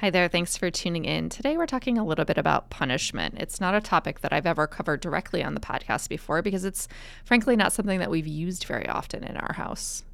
Hi 0.00 0.10
there, 0.10 0.28
thanks 0.28 0.58
for 0.58 0.70
tuning 0.70 1.06
in. 1.06 1.30
Today 1.30 1.56
we're 1.56 1.64
talking 1.64 1.96
a 1.96 2.04
little 2.04 2.26
bit 2.26 2.36
about 2.36 2.68
punishment. 2.68 3.36
It's 3.38 3.62
not 3.62 3.74
a 3.74 3.80
topic 3.80 4.20
that 4.20 4.30
I've 4.30 4.44
ever 4.44 4.66
covered 4.66 5.00
directly 5.00 5.42
on 5.42 5.54
the 5.54 5.60
podcast 5.60 6.10
before 6.10 6.42
because 6.42 6.66
it's 6.66 6.86
frankly 7.24 7.56
not 7.56 7.72
something 7.72 7.98
that 8.00 8.10
we've 8.10 8.26
used 8.26 8.66
very 8.66 8.86
often 8.86 9.24
in 9.24 9.38
our 9.38 9.54
house. 9.54 10.04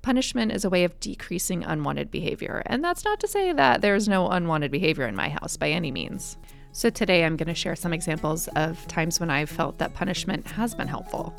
Punishment 0.00 0.52
is 0.52 0.64
a 0.64 0.70
way 0.70 0.84
of 0.84 0.98
decreasing 1.00 1.64
unwanted 1.64 2.10
behavior, 2.10 2.62
and 2.64 2.82
that's 2.82 3.04
not 3.04 3.20
to 3.20 3.28
say 3.28 3.52
that 3.52 3.82
there's 3.82 4.08
no 4.08 4.30
unwanted 4.30 4.70
behavior 4.70 5.06
in 5.06 5.14
my 5.14 5.28
house 5.28 5.58
by 5.58 5.68
any 5.68 5.90
means. 5.90 6.38
So 6.72 6.88
today 6.88 7.26
I'm 7.26 7.36
going 7.36 7.48
to 7.48 7.54
share 7.54 7.76
some 7.76 7.92
examples 7.92 8.48
of 8.56 8.88
times 8.88 9.20
when 9.20 9.28
I've 9.28 9.50
felt 9.50 9.76
that 9.80 9.92
punishment 9.92 10.46
has 10.46 10.74
been 10.74 10.88
helpful. 10.88 11.34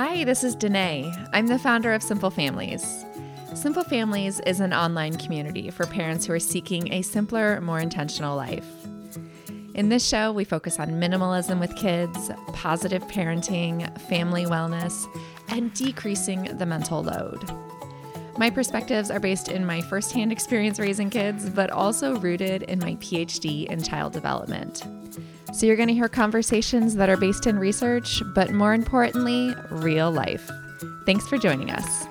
Hi, 0.00 0.22
this 0.22 0.44
is 0.44 0.54
Denaye. 0.54 1.12
I'm 1.32 1.48
the 1.48 1.58
founder 1.58 1.92
of 1.92 2.04
Simple 2.04 2.30
Families. 2.30 3.04
Simple 3.52 3.82
Families 3.82 4.38
is 4.46 4.60
an 4.60 4.72
online 4.72 5.16
community 5.16 5.70
for 5.70 5.86
parents 5.86 6.24
who 6.24 6.32
are 6.34 6.38
seeking 6.38 6.92
a 6.92 7.02
simpler, 7.02 7.60
more 7.60 7.80
intentional 7.80 8.36
life. 8.36 8.64
In 9.74 9.88
this 9.88 10.06
show, 10.06 10.30
we 10.30 10.44
focus 10.44 10.78
on 10.78 11.00
minimalism 11.00 11.58
with 11.58 11.74
kids, 11.74 12.30
positive 12.52 13.02
parenting, 13.08 13.90
family 14.02 14.44
wellness, 14.44 15.04
and 15.48 15.74
decreasing 15.74 16.44
the 16.58 16.64
mental 16.64 17.02
load. 17.02 17.42
My 18.38 18.50
perspectives 18.50 19.10
are 19.10 19.18
based 19.18 19.48
in 19.48 19.66
my 19.66 19.80
firsthand 19.80 20.30
experience 20.30 20.78
raising 20.78 21.10
kids, 21.10 21.50
but 21.50 21.70
also 21.70 22.20
rooted 22.20 22.62
in 22.62 22.78
my 22.78 22.94
PhD 23.00 23.66
in 23.66 23.82
child 23.82 24.12
development. 24.12 24.84
So 25.52 25.66
you're 25.66 25.76
going 25.76 25.88
to 25.88 25.94
hear 25.94 26.08
conversations 26.08 26.94
that 26.96 27.08
are 27.08 27.16
based 27.16 27.46
in 27.46 27.58
research, 27.58 28.22
but 28.34 28.52
more 28.52 28.74
importantly, 28.74 29.54
real 29.70 30.10
life. 30.10 30.50
Thanks 31.06 31.26
for 31.26 31.38
joining 31.38 31.70
us. 31.70 32.06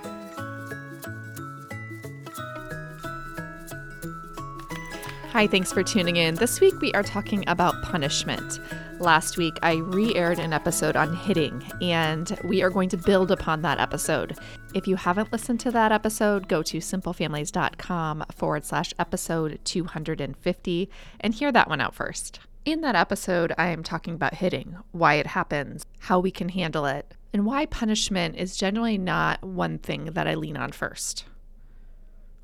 Hi, 5.31 5.45
thanks 5.45 5.71
for 5.71 5.83
tuning 5.83 6.15
in. 6.15 6.33
This 6.33 6.59
week 6.59 6.81
we 6.81 6.91
are 6.93 7.03
talking 7.03 7.43
about 7.47 7.79
punishment. 7.83 8.59
Last 8.99 9.37
week 9.37 9.53
I 9.61 9.75
re 9.75 10.15
aired 10.15 10.39
an 10.39 10.51
episode 10.51 10.95
on 10.95 11.15
hitting, 11.15 11.63
and 11.79 12.35
we 12.43 12.63
are 12.63 12.71
going 12.71 12.89
to 12.89 12.97
build 12.97 13.29
upon 13.29 13.61
that 13.61 13.79
episode. 13.79 14.35
If 14.73 14.87
you 14.87 14.95
haven't 14.95 15.31
listened 15.31 15.59
to 15.59 15.71
that 15.71 15.91
episode, 15.91 16.47
go 16.47 16.63
to 16.63 16.79
simplefamilies.com 16.79 18.25
forward 18.35 18.65
slash 18.65 18.95
episode 18.97 19.59
250 19.63 20.89
and 21.19 21.33
hear 21.35 21.51
that 21.51 21.69
one 21.69 21.81
out 21.81 21.93
first. 21.93 22.39
In 22.67 22.81
that 22.81 22.97
episode, 22.97 23.53
I 23.57 23.69
am 23.69 23.81
talking 23.81 24.15
about 24.15 24.33
hitting, 24.33 24.75
why 24.91 25.13
it 25.13 25.27
happens, 25.27 25.85
how 25.99 26.19
we 26.19 26.31
can 26.31 26.49
handle 26.49 26.85
it, 26.85 27.13
and 27.31 27.45
why 27.45 27.65
punishment 27.65 28.35
is 28.35 28.57
generally 28.57 28.97
not 28.97 29.41
one 29.41 29.77
thing 29.77 30.07
that 30.07 30.27
I 30.27 30.35
lean 30.35 30.57
on 30.57 30.73
first 30.73 31.23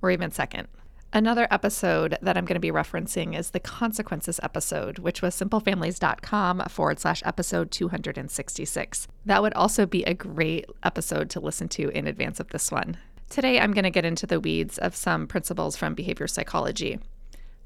or 0.01 0.11
even 0.11 0.31
second. 0.31 0.69
Another 1.11 1.45
episode 1.51 2.17
that 2.21 2.37
I'm 2.37 2.45
going 2.45 2.55
to 2.55 2.61
be 2.61 2.71
referencing 2.71 3.37
is 3.37 3.49
the 3.49 3.59
consequences 3.59 4.39
episode, 4.41 4.97
which 4.97 5.21
was 5.21 5.35
simplefamilies.com 5.35 6.67
forward 6.69 7.01
slash 7.01 7.21
episode 7.25 7.69
266. 7.69 9.09
That 9.25 9.41
would 9.41 9.53
also 9.55 9.85
be 9.85 10.05
a 10.05 10.13
great 10.13 10.67
episode 10.83 11.29
to 11.31 11.41
listen 11.41 11.67
to 11.67 11.89
in 11.89 12.07
advance 12.07 12.39
of 12.39 12.47
this 12.47 12.71
one. 12.71 12.95
Today, 13.29 13.59
I'm 13.59 13.73
going 13.73 13.83
to 13.83 13.89
get 13.89 14.05
into 14.05 14.25
the 14.25 14.39
weeds 14.39 14.77
of 14.77 14.95
some 14.95 15.27
principles 15.27 15.75
from 15.75 15.95
behavior 15.95 16.27
psychology. 16.27 16.99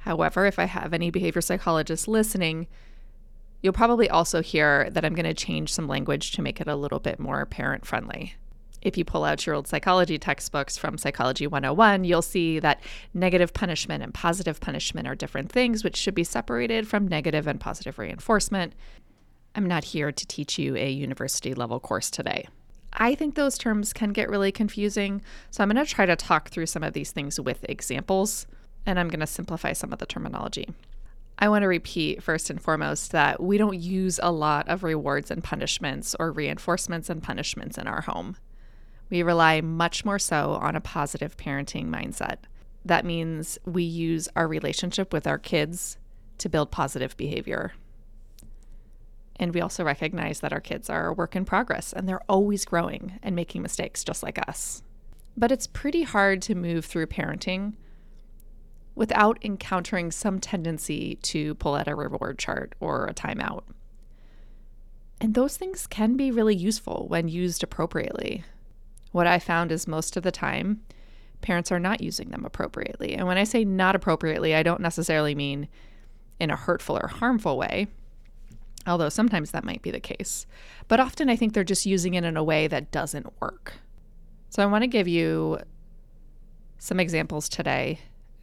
However, 0.07 0.45
if 0.45 0.57
I 0.57 0.63
have 0.63 0.93
any 0.93 1.11
behavior 1.11 1.41
psychologists 1.41 2.07
listening, 2.07 2.67
you'll 3.61 3.73
probably 3.73 4.09
also 4.09 4.41
hear 4.41 4.89
that 4.91 5.03
I'm 5.03 5.13
going 5.13 5.25
to 5.25 5.33
change 5.33 5.73
some 5.73 5.85
language 5.85 6.31
to 6.31 6.41
make 6.41 6.61
it 6.61 6.67
a 6.69 6.77
little 6.77 6.99
bit 6.99 7.19
more 7.19 7.45
parent 7.45 7.85
friendly. 7.85 8.35
If 8.81 8.97
you 8.97 9.03
pull 9.03 9.25
out 9.25 9.45
your 9.45 9.53
old 9.53 9.67
psychology 9.67 10.17
textbooks 10.17 10.77
from 10.77 10.97
Psychology 10.97 11.45
101, 11.45 12.05
you'll 12.05 12.21
see 12.21 12.57
that 12.59 12.79
negative 13.13 13.53
punishment 13.53 14.01
and 14.01 14.13
positive 14.13 14.61
punishment 14.61 15.09
are 15.09 15.15
different 15.15 15.51
things, 15.51 15.83
which 15.83 15.97
should 15.97 16.15
be 16.15 16.23
separated 16.23 16.87
from 16.87 17.05
negative 17.05 17.45
and 17.45 17.59
positive 17.59 17.99
reinforcement. 17.99 18.75
I'm 19.55 19.65
not 19.65 19.83
here 19.83 20.13
to 20.13 20.25
teach 20.25 20.57
you 20.57 20.77
a 20.77 20.89
university 20.89 21.53
level 21.53 21.81
course 21.81 22.09
today. 22.09 22.47
I 22.93 23.13
think 23.13 23.35
those 23.35 23.57
terms 23.57 23.91
can 23.91 24.13
get 24.13 24.29
really 24.29 24.53
confusing, 24.53 25.21
so 25.51 25.63
I'm 25.63 25.69
going 25.69 25.85
to 25.85 25.91
try 25.91 26.05
to 26.05 26.15
talk 26.15 26.47
through 26.47 26.67
some 26.67 26.83
of 26.83 26.93
these 26.93 27.11
things 27.11 27.41
with 27.41 27.65
examples 27.67 28.47
and 28.87 28.97
I'm 28.97 29.09
going 29.09 29.19
to 29.19 29.27
simplify 29.27 29.73
some 29.73 29.91
of 29.93 29.99
the 29.99 30.05
terminology. 30.05 30.69
I 31.37 31.49
want 31.49 31.61
to 31.63 31.67
repeat 31.67 32.23
first 32.23 32.49
and 32.49 32.59
foremost 32.59 33.11
that 33.11 33.43
we 33.43 33.59
don't 33.59 33.77
use 33.77 34.19
a 34.23 34.31
lot 34.31 34.67
of 34.69 34.81
rewards 34.81 35.29
and 35.29 35.43
punishments 35.43 36.15
or 36.19 36.31
reinforcements 36.31 37.09
and 37.09 37.21
punishments 37.21 37.77
in 37.77 37.85
our 37.85 38.01
home. 38.01 38.37
We 39.11 39.21
rely 39.21 39.61
much 39.61 40.03
more 40.03 40.17
so 40.17 40.53
on 40.53 40.75
a 40.75 40.81
positive 40.81 41.37
parenting 41.37 41.89
mindset. 41.89 42.37
That 42.83 43.05
means 43.05 43.59
we 43.65 43.83
use 43.83 44.29
our 44.35 44.47
relationship 44.47 45.13
with 45.13 45.27
our 45.27 45.37
kids 45.37 45.97
to 46.39 46.49
build 46.49 46.71
positive 46.71 47.15
behavior. 47.17 47.73
And 49.35 49.53
we 49.53 49.61
also 49.61 49.83
recognize 49.83 50.39
that 50.39 50.53
our 50.53 50.61
kids 50.61 50.89
are 50.89 51.07
a 51.07 51.13
work 51.13 51.35
in 51.35 51.45
progress 51.45 51.93
and 51.93 52.07
they're 52.07 52.23
always 52.27 52.65
growing 52.65 53.19
and 53.21 53.35
making 53.35 53.61
mistakes 53.61 54.03
just 54.03 54.23
like 54.23 54.39
us. 54.47 54.81
But 55.35 55.51
it's 55.51 55.67
pretty 55.67 56.03
hard 56.03 56.41
to 56.43 56.55
move 56.55 56.85
through 56.85 57.07
parenting 57.07 57.73
without 58.97 59.37
encountering 59.45 60.11
some 60.11 60.39
tendency 60.39 61.15
to 61.21 61.53
pull 61.55 61.75
out 61.75 61.87
a 61.87 61.93
reward 61.93 62.39
chart 62.39 62.73
or 62.79 63.05
a 63.05 63.13
timeout. 63.13 63.61
And 65.21 65.35
those 65.35 65.55
things 65.55 65.85
can 65.85 66.17
be 66.17 66.31
really 66.31 66.55
useful 66.55 67.05
when 67.07 67.27
used 67.27 67.63
appropriately. 67.63 68.43
What 69.11 69.27
I 69.27 69.37
found 69.37 69.71
is 69.71 69.87
most 69.87 70.17
of 70.17 70.23
the 70.23 70.31
time, 70.31 70.81
parents 71.41 71.71
are 71.71 71.79
not 71.79 72.01
using 72.01 72.29
them 72.29 72.43
appropriately. 72.43 73.13
And 73.13 73.27
when 73.27 73.37
I 73.37 73.43
say 73.43 73.63
not 73.63 73.95
appropriately, 73.95 74.55
I 74.55 74.63
don't 74.63 74.81
necessarily 74.81 75.35
mean 75.35 75.67
in 76.39 76.49
a 76.49 76.55
hurtful 76.55 76.97
or 76.97 77.07
harmful 77.07 77.55
way, 77.55 77.87
although 78.87 79.09
sometimes 79.09 79.51
that 79.51 79.63
might 79.63 79.83
be 79.83 79.91
the 79.91 79.99
case. 79.99 80.47
But 80.87 80.99
often 80.99 81.29
I 81.29 81.35
think 81.35 81.53
they're 81.53 81.63
just 81.63 81.85
using 81.85 82.15
it 82.15 82.23
in 82.23 82.35
a 82.35 82.43
way 82.43 82.65
that 82.67 82.91
doesn't 82.91 83.31
work. 83.39 83.73
So 84.49 84.63
I 84.63 84.65
want 84.65 84.81
to 84.81 84.87
give 84.87 85.07
you 85.07 85.59
some 86.79 86.99
examples 86.99 87.47
today 87.47 87.99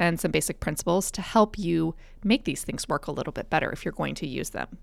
and 0.08 0.20
some 0.20 0.30
basic 0.30 0.60
principles 0.60 1.10
to 1.12 1.22
help 1.22 1.58
you 1.58 1.94
make 2.22 2.44
these 2.44 2.64
things 2.64 2.88
work 2.88 3.06
a 3.06 3.12
little 3.12 3.32
bit 3.32 3.50
better 3.50 3.70
if 3.70 3.84
you're 3.84 3.92
going 3.92 4.14
to 4.16 4.26
use 4.26 4.50
them 4.50 4.78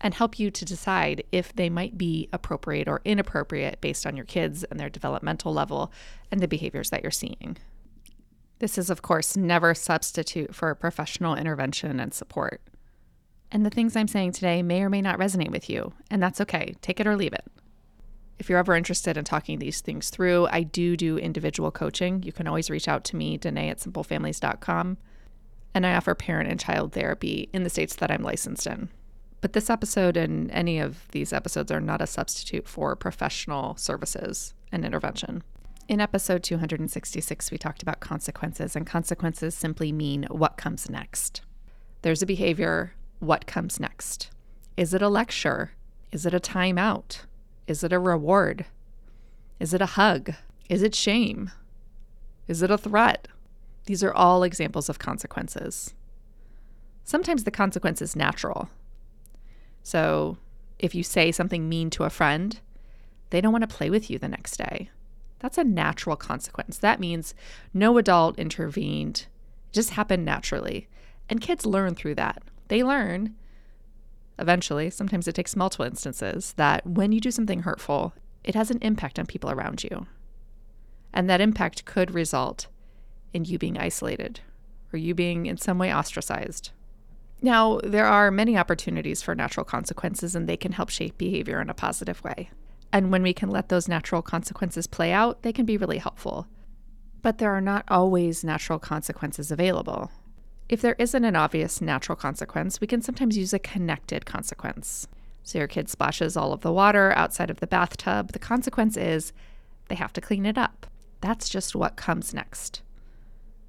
and 0.00 0.14
help 0.14 0.38
you 0.38 0.50
to 0.50 0.64
decide 0.64 1.24
if 1.32 1.52
they 1.54 1.68
might 1.68 1.98
be 1.98 2.28
appropriate 2.32 2.88
or 2.88 3.00
inappropriate 3.04 3.80
based 3.80 4.06
on 4.06 4.16
your 4.16 4.24
kids 4.24 4.64
and 4.64 4.78
their 4.78 4.88
developmental 4.88 5.52
level 5.52 5.92
and 6.30 6.40
the 6.40 6.48
behaviors 6.48 6.90
that 6.90 7.02
you're 7.02 7.10
seeing. 7.10 7.56
This 8.60 8.78
is, 8.78 8.90
of 8.90 9.02
course, 9.02 9.36
never 9.36 9.74
substitute 9.74 10.54
for 10.54 10.74
professional 10.74 11.34
intervention 11.34 12.00
and 12.00 12.12
support. 12.12 12.60
And 13.50 13.64
the 13.64 13.70
things 13.70 13.96
I'm 13.96 14.08
saying 14.08 14.32
today 14.32 14.62
may 14.62 14.82
or 14.82 14.90
may 14.90 15.00
not 15.00 15.18
resonate 15.18 15.50
with 15.50 15.70
you, 15.70 15.92
and 16.10 16.22
that's 16.22 16.40
okay. 16.42 16.74
Take 16.82 17.00
it 17.00 17.06
or 17.06 17.16
leave 17.16 17.32
it. 17.32 17.44
If 18.38 18.48
you're 18.48 18.58
ever 18.58 18.76
interested 18.76 19.16
in 19.16 19.24
talking 19.24 19.58
these 19.58 19.80
things 19.80 20.10
through, 20.10 20.46
I 20.50 20.62
do 20.62 20.96
do 20.96 21.18
individual 21.18 21.70
coaching. 21.70 22.22
You 22.22 22.32
can 22.32 22.46
always 22.46 22.70
reach 22.70 22.86
out 22.86 23.04
to 23.04 23.16
me, 23.16 23.36
Denaye 23.36 23.70
at 23.70 23.78
simplefamilies.com. 23.78 24.96
And 25.74 25.86
I 25.86 25.94
offer 25.94 26.14
parent 26.14 26.48
and 26.48 26.58
child 26.58 26.92
therapy 26.92 27.48
in 27.52 27.64
the 27.64 27.70
states 27.70 27.96
that 27.96 28.10
I'm 28.10 28.22
licensed 28.22 28.66
in. 28.66 28.88
But 29.40 29.52
this 29.52 29.70
episode 29.70 30.16
and 30.16 30.50
any 30.50 30.78
of 30.78 31.06
these 31.12 31.32
episodes 31.32 31.70
are 31.70 31.80
not 31.80 32.00
a 32.00 32.06
substitute 32.06 32.66
for 32.66 32.96
professional 32.96 33.76
services 33.76 34.54
and 34.72 34.84
intervention. 34.84 35.42
In 35.88 36.00
episode 36.00 36.42
266, 36.42 37.50
we 37.50 37.58
talked 37.58 37.82
about 37.82 38.00
consequences, 38.00 38.76
and 38.76 38.86
consequences 38.86 39.54
simply 39.54 39.90
mean 39.90 40.26
what 40.30 40.56
comes 40.56 40.90
next. 40.90 41.42
There's 42.02 42.22
a 42.22 42.26
behavior, 42.26 42.94
what 43.20 43.46
comes 43.46 43.80
next? 43.80 44.30
Is 44.76 44.92
it 44.92 45.02
a 45.02 45.08
lecture? 45.08 45.72
Is 46.12 46.26
it 46.26 46.34
a 46.34 46.40
timeout? 46.40 47.20
Is 47.68 47.84
it 47.84 47.92
a 47.92 47.98
reward? 47.98 48.64
Is 49.60 49.74
it 49.74 49.82
a 49.82 49.86
hug? 49.86 50.32
Is 50.70 50.82
it 50.82 50.94
shame? 50.94 51.50
Is 52.48 52.62
it 52.62 52.70
a 52.70 52.78
threat? 52.78 53.28
These 53.84 54.02
are 54.02 54.12
all 54.12 54.42
examples 54.42 54.88
of 54.88 54.98
consequences. 54.98 55.94
Sometimes 57.04 57.44
the 57.44 57.50
consequence 57.50 58.00
is 58.00 58.16
natural. 58.16 58.70
So 59.82 60.38
if 60.78 60.94
you 60.94 61.02
say 61.02 61.30
something 61.30 61.68
mean 61.68 61.90
to 61.90 62.04
a 62.04 62.10
friend, 62.10 62.58
they 63.28 63.42
don't 63.42 63.52
want 63.52 63.68
to 63.68 63.76
play 63.76 63.90
with 63.90 64.08
you 64.08 64.18
the 64.18 64.28
next 64.28 64.56
day. 64.56 64.88
That's 65.38 65.58
a 65.58 65.64
natural 65.64 66.16
consequence. 66.16 66.78
That 66.78 67.00
means 67.00 67.34
no 67.74 67.98
adult 67.98 68.38
intervened, 68.38 69.26
it 69.68 69.74
just 69.74 69.90
happened 69.90 70.24
naturally. 70.24 70.88
And 71.28 71.42
kids 71.42 71.66
learn 71.66 71.94
through 71.94 72.14
that. 72.14 72.42
They 72.68 72.82
learn 72.82 73.34
eventually, 74.38 74.90
sometimes 74.90 75.28
it 75.28 75.34
takes 75.34 75.56
multiple 75.56 75.86
instances, 75.86 76.54
that 76.56 76.86
when 76.86 77.12
you 77.12 77.20
do 77.20 77.30
something 77.30 77.60
hurtful, 77.60 78.14
it 78.44 78.54
has 78.54 78.70
an 78.70 78.78
impact 78.82 79.18
on 79.18 79.26
people 79.26 79.50
around 79.50 79.84
you. 79.84 80.06
And 81.12 81.28
that 81.28 81.40
impact 81.40 81.84
could 81.84 82.12
result 82.12 82.66
in 83.32 83.44
you 83.44 83.58
being 83.58 83.78
isolated 83.78 84.40
or 84.92 84.98
you 84.98 85.14
being 85.14 85.46
in 85.46 85.56
some 85.56 85.78
way 85.78 85.92
ostracized. 85.92 86.70
Now, 87.40 87.78
there 87.84 88.06
are 88.06 88.30
many 88.30 88.56
opportunities 88.56 89.22
for 89.22 89.34
natural 89.34 89.64
consequences, 89.64 90.34
and 90.34 90.48
they 90.48 90.56
can 90.56 90.72
help 90.72 90.88
shape 90.88 91.18
behavior 91.18 91.60
in 91.60 91.70
a 91.70 91.74
positive 91.74 92.22
way. 92.24 92.50
And 92.92 93.12
when 93.12 93.22
we 93.22 93.32
can 93.32 93.50
let 93.50 93.68
those 93.68 93.86
natural 93.86 94.22
consequences 94.22 94.86
play 94.86 95.12
out, 95.12 95.42
they 95.42 95.52
can 95.52 95.66
be 95.66 95.76
really 95.76 95.98
helpful. 95.98 96.48
But 97.22 97.38
there 97.38 97.52
are 97.52 97.60
not 97.60 97.84
always 97.88 98.42
natural 98.42 98.78
consequences 98.78 99.50
available. 99.50 100.10
If 100.68 100.82
there 100.82 100.96
isn't 100.98 101.24
an 101.24 101.36
obvious 101.36 101.80
natural 101.80 102.16
consequence, 102.16 102.80
we 102.80 102.86
can 102.86 103.00
sometimes 103.00 103.38
use 103.38 103.52
a 103.52 103.58
connected 103.58 104.26
consequence. 104.26 105.08
So 105.42 105.58
your 105.58 105.68
kid 105.68 105.88
splashes 105.88 106.36
all 106.36 106.52
of 106.52 106.60
the 106.60 106.72
water 106.72 107.12
outside 107.16 107.48
of 107.48 107.60
the 107.60 107.66
bathtub. 107.66 108.32
The 108.32 108.38
consequence 108.38 108.96
is 108.96 109.32
they 109.88 109.94
have 109.94 110.12
to 110.12 110.20
clean 110.20 110.44
it 110.44 110.58
up. 110.58 110.86
That's 111.22 111.48
just 111.48 111.74
what 111.74 111.96
comes 111.96 112.34
next. 112.34 112.82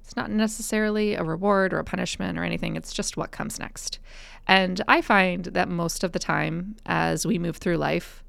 It's 0.04 0.16
not 0.16 0.30
necessarily 0.30 1.14
a 1.14 1.22
reward 1.22 1.72
or 1.72 1.78
a 1.78 1.84
punishment 1.84 2.38
or 2.38 2.44
anything, 2.44 2.76
it's 2.76 2.92
just 2.92 3.16
what 3.16 3.30
comes 3.30 3.58
next. 3.58 3.98
And 4.46 4.82
I 4.88 5.00
find 5.00 5.44
that 5.44 5.68
most 5.68 6.04
of 6.04 6.12
the 6.12 6.18
time 6.18 6.76
as 6.84 7.24
we 7.24 7.38
move 7.38 7.58
through 7.58 7.76
life, 7.76 8.24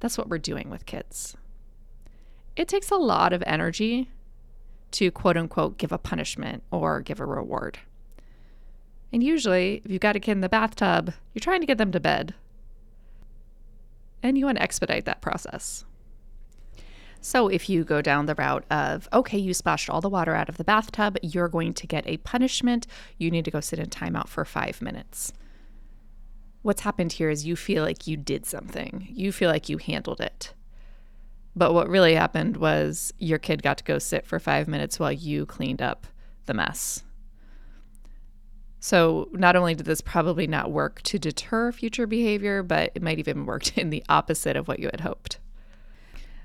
that's 0.00 0.16
what 0.16 0.28
we're 0.28 0.38
doing 0.38 0.70
with 0.70 0.86
kids. 0.86 1.36
It 2.54 2.68
takes 2.68 2.90
a 2.90 2.96
lot 2.96 3.32
of 3.32 3.42
energy 3.44 4.08
to 4.92 5.10
quote 5.10 5.36
unquote 5.36 5.78
give 5.78 5.92
a 5.92 5.98
punishment 5.98 6.62
or 6.70 7.00
give 7.00 7.20
a 7.20 7.26
reward. 7.26 7.78
And 9.12 9.22
usually, 9.22 9.82
if 9.84 9.90
you've 9.90 10.00
got 10.00 10.16
a 10.16 10.20
kid 10.20 10.32
in 10.32 10.40
the 10.40 10.48
bathtub, 10.48 11.12
you're 11.34 11.40
trying 11.40 11.60
to 11.60 11.66
get 11.66 11.78
them 11.78 11.92
to 11.92 12.00
bed. 12.00 12.34
And 14.22 14.38
you 14.38 14.46
want 14.46 14.56
to 14.56 14.62
expedite 14.62 15.04
that 15.04 15.20
process. 15.20 15.84
So, 17.20 17.48
if 17.48 17.68
you 17.68 17.84
go 17.84 18.00
down 18.00 18.26
the 18.26 18.34
route 18.34 18.64
of, 18.70 19.08
okay, 19.12 19.38
you 19.38 19.54
splashed 19.54 19.90
all 19.90 20.00
the 20.00 20.08
water 20.08 20.34
out 20.34 20.48
of 20.48 20.56
the 20.56 20.64
bathtub, 20.64 21.18
you're 21.22 21.48
going 21.48 21.74
to 21.74 21.86
get 21.86 22.06
a 22.06 22.16
punishment. 22.18 22.86
You 23.18 23.30
need 23.30 23.44
to 23.44 23.50
go 23.50 23.60
sit 23.60 23.78
in 23.78 23.90
timeout 23.90 24.28
for 24.28 24.44
five 24.44 24.80
minutes. 24.82 25.32
What's 26.62 26.82
happened 26.82 27.12
here 27.12 27.28
is 27.28 27.46
you 27.46 27.54
feel 27.54 27.84
like 27.84 28.06
you 28.06 28.16
did 28.16 28.46
something, 28.46 29.08
you 29.10 29.30
feel 29.30 29.50
like 29.50 29.68
you 29.68 29.78
handled 29.78 30.20
it. 30.20 30.54
But 31.54 31.74
what 31.74 31.88
really 31.88 32.14
happened 32.14 32.56
was 32.56 33.12
your 33.18 33.38
kid 33.38 33.62
got 33.62 33.78
to 33.78 33.84
go 33.84 33.98
sit 33.98 34.26
for 34.26 34.38
five 34.38 34.68
minutes 34.68 34.98
while 34.98 35.12
you 35.12 35.44
cleaned 35.44 35.82
up 35.82 36.06
the 36.46 36.54
mess. 36.54 37.04
So, 38.80 39.28
not 39.30 39.54
only 39.54 39.76
did 39.76 39.86
this 39.86 40.00
probably 40.00 40.48
not 40.48 40.72
work 40.72 41.02
to 41.02 41.18
deter 41.18 41.70
future 41.70 42.06
behavior, 42.06 42.64
but 42.64 42.90
it 42.94 43.02
might 43.02 43.20
even 43.20 43.46
worked 43.46 43.78
in 43.78 43.90
the 43.90 44.02
opposite 44.08 44.56
of 44.56 44.66
what 44.66 44.80
you 44.80 44.88
had 44.90 45.02
hoped. 45.02 45.38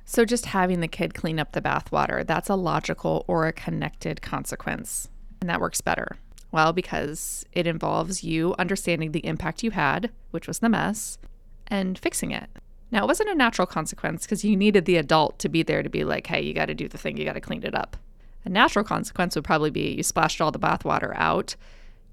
So, 0.05 0.23
just 0.23 0.47
having 0.47 0.79
the 0.79 0.87
kid 0.87 1.15
clean 1.15 1.39
up 1.39 1.53
the 1.53 1.61
bathwater, 1.61 2.25
that's 2.25 2.49
a 2.49 2.55
logical 2.55 3.25
or 3.27 3.47
a 3.47 3.53
connected 3.53 4.21
consequence. 4.21 5.09
And 5.41 5.49
that 5.49 5.59
works 5.59 5.81
better. 5.81 6.17
Well, 6.51 6.73
because 6.73 7.43
it 7.53 7.65
involves 7.65 8.23
you 8.23 8.55
understanding 8.59 9.11
the 9.11 9.25
impact 9.25 9.63
you 9.63 9.71
had, 9.71 10.11
which 10.31 10.47
was 10.47 10.59
the 10.59 10.69
mess, 10.69 11.17
and 11.65 11.97
fixing 11.97 12.31
it. 12.31 12.49
Now, 12.91 13.03
it 13.03 13.07
wasn't 13.07 13.29
a 13.29 13.35
natural 13.35 13.65
consequence 13.65 14.25
because 14.25 14.45
you 14.45 14.55
needed 14.55 14.85
the 14.85 14.95
adult 14.95 15.39
to 15.39 15.49
be 15.49 15.61
there 15.61 15.83
to 15.83 15.89
be 15.89 16.03
like, 16.03 16.27
hey, 16.27 16.41
you 16.41 16.53
got 16.53 16.67
to 16.67 16.73
do 16.73 16.87
the 16.87 16.97
thing, 16.97 17.17
you 17.17 17.25
got 17.25 17.33
to 17.33 17.41
clean 17.41 17.63
it 17.63 17.75
up. 17.75 17.97
A 18.45 18.49
natural 18.49 18.85
consequence 18.85 19.35
would 19.35 19.43
probably 19.43 19.71
be 19.71 19.93
you 19.93 20.03
splashed 20.03 20.39
all 20.39 20.51
the 20.51 20.59
bath 20.59 20.85
water 20.85 21.13
out, 21.17 21.55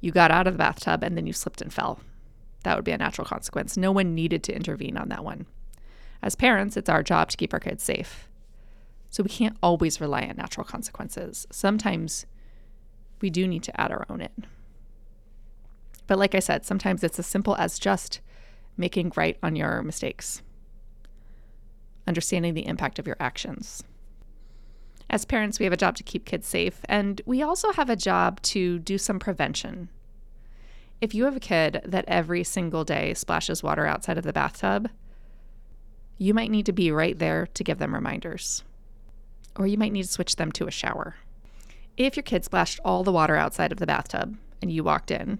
you 0.00 0.10
got 0.10 0.32
out 0.32 0.46
of 0.48 0.54
the 0.54 0.58
bathtub, 0.58 1.04
and 1.04 1.16
then 1.16 1.26
you 1.26 1.32
slipped 1.32 1.62
and 1.62 1.72
fell. 1.72 2.00
That 2.64 2.76
would 2.76 2.84
be 2.84 2.92
a 2.92 2.98
natural 2.98 3.26
consequence. 3.26 3.76
No 3.76 3.92
one 3.92 4.14
needed 4.14 4.42
to 4.44 4.54
intervene 4.54 4.96
on 4.96 5.10
that 5.10 5.24
one. 5.24 5.46
As 6.22 6.34
parents, 6.34 6.76
it's 6.76 6.88
our 6.88 7.02
job 7.02 7.28
to 7.28 7.36
keep 7.36 7.52
our 7.52 7.60
kids 7.60 7.84
safe. 7.84 8.28
So 9.10 9.22
we 9.22 9.28
can't 9.28 9.56
always 9.62 10.00
rely 10.00 10.22
on 10.22 10.36
natural 10.36 10.64
consequences. 10.64 11.46
Sometimes 11.52 12.26
we 13.20 13.30
do 13.30 13.46
need 13.46 13.62
to 13.62 13.80
add 13.80 13.92
our 13.92 14.06
own 14.10 14.22
in. 14.22 14.46
But 16.08 16.18
like 16.18 16.34
I 16.34 16.40
said, 16.40 16.66
sometimes 16.66 17.04
it's 17.04 17.18
as 17.18 17.26
simple 17.26 17.54
as 17.56 17.78
just 17.78 18.20
making 18.76 19.12
right 19.14 19.38
on 19.42 19.54
your 19.54 19.82
mistakes 19.82 20.42
understanding 22.06 22.54
the 22.54 22.66
impact 22.66 22.98
of 22.98 23.06
your 23.06 23.16
actions. 23.20 23.82
As 25.10 25.24
parents, 25.24 25.58
we 25.58 25.64
have 25.64 25.72
a 25.72 25.76
job 25.78 25.96
to 25.96 26.02
keep 26.02 26.24
kids 26.24 26.46
safe, 26.46 26.80
and 26.86 27.20
we 27.26 27.42
also 27.42 27.72
have 27.72 27.90
a 27.90 27.96
job 27.96 28.40
to 28.42 28.78
do 28.78 28.98
some 28.98 29.18
prevention. 29.18 29.88
If 31.00 31.14
you 31.14 31.24
have 31.24 31.36
a 31.36 31.40
kid 31.40 31.82
that 31.84 32.06
every 32.08 32.44
single 32.44 32.84
day 32.84 33.14
splashes 33.14 33.62
water 33.62 33.86
outside 33.86 34.16
of 34.16 34.24
the 34.24 34.32
bathtub, 34.32 34.88
you 36.16 36.32
might 36.32 36.50
need 36.50 36.66
to 36.66 36.72
be 36.72 36.90
right 36.90 37.18
there 37.18 37.46
to 37.54 37.64
give 37.64 37.78
them 37.78 37.94
reminders. 37.94 38.64
Or 39.56 39.66
you 39.66 39.76
might 39.76 39.92
need 39.92 40.04
to 40.04 40.08
switch 40.08 40.36
them 40.36 40.50
to 40.52 40.66
a 40.66 40.70
shower. 40.70 41.16
If 41.96 42.16
your 42.16 42.22
kid 42.22 42.44
splashed 42.44 42.80
all 42.84 43.04
the 43.04 43.12
water 43.12 43.36
outside 43.36 43.72
of 43.72 43.78
the 43.78 43.86
bathtub 43.86 44.36
and 44.62 44.72
you 44.72 44.82
walked 44.82 45.10
in, 45.10 45.38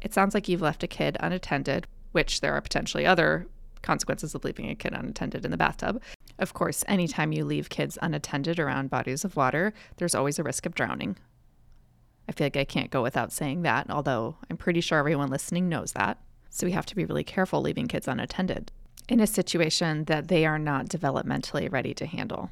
it 0.00 0.14
sounds 0.14 0.34
like 0.34 0.48
you've 0.48 0.62
left 0.62 0.82
a 0.82 0.88
kid 0.88 1.16
unattended, 1.20 1.86
which 2.12 2.40
there 2.40 2.54
are 2.54 2.60
potentially 2.60 3.06
other 3.06 3.46
consequences 3.86 4.34
of 4.34 4.44
leaving 4.44 4.68
a 4.68 4.74
kid 4.74 4.92
unattended 4.92 5.44
in 5.44 5.50
the 5.50 5.56
bathtub. 5.56 6.02
Of 6.38 6.52
course, 6.52 6.84
anytime 6.86 7.32
you 7.32 7.44
leave 7.44 7.70
kids 7.70 7.96
unattended 8.02 8.58
around 8.58 8.90
bodies 8.90 9.24
of 9.24 9.36
water, 9.36 9.72
there's 9.96 10.14
always 10.14 10.38
a 10.38 10.42
risk 10.42 10.66
of 10.66 10.74
drowning. 10.74 11.16
I 12.28 12.32
feel 12.32 12.46
like 12.46 12.56
I 12.56 12.64
can't 12.64 12.90
go 12.90 13.02
without 13.02 13.32
saying 13.32 13.62
that, 13.62 13.88
although 13.88 14.36
I'm 14.50 14.56
pretty 14.56 14.80
sure 14.80 14.98
everyone 14.98 15.30
listening 15.30 15.68
knows 15.68 15.92
that. 15.92 16.18
So 16.50 16.66
we 16.66 16.72
have 16.72 16.86
to 16.86 16.96
be 16.96 17.04
really 17.04 17.24
careful 17.24 17.62
leaving 17.62 17.86
kids 17.86 18.08
unattended 18.08 18.72
in 19.08 19.20
a 19.20 19.26
situation 19.26 20.04
that 20.04 20.28
they 20.28 20.44
are 20.44 20.58
not 20.58 20.86
developmentally 20.86 21.70
ready 21.72 21.94
to 21.94 22.06
handle. 22.06 22.50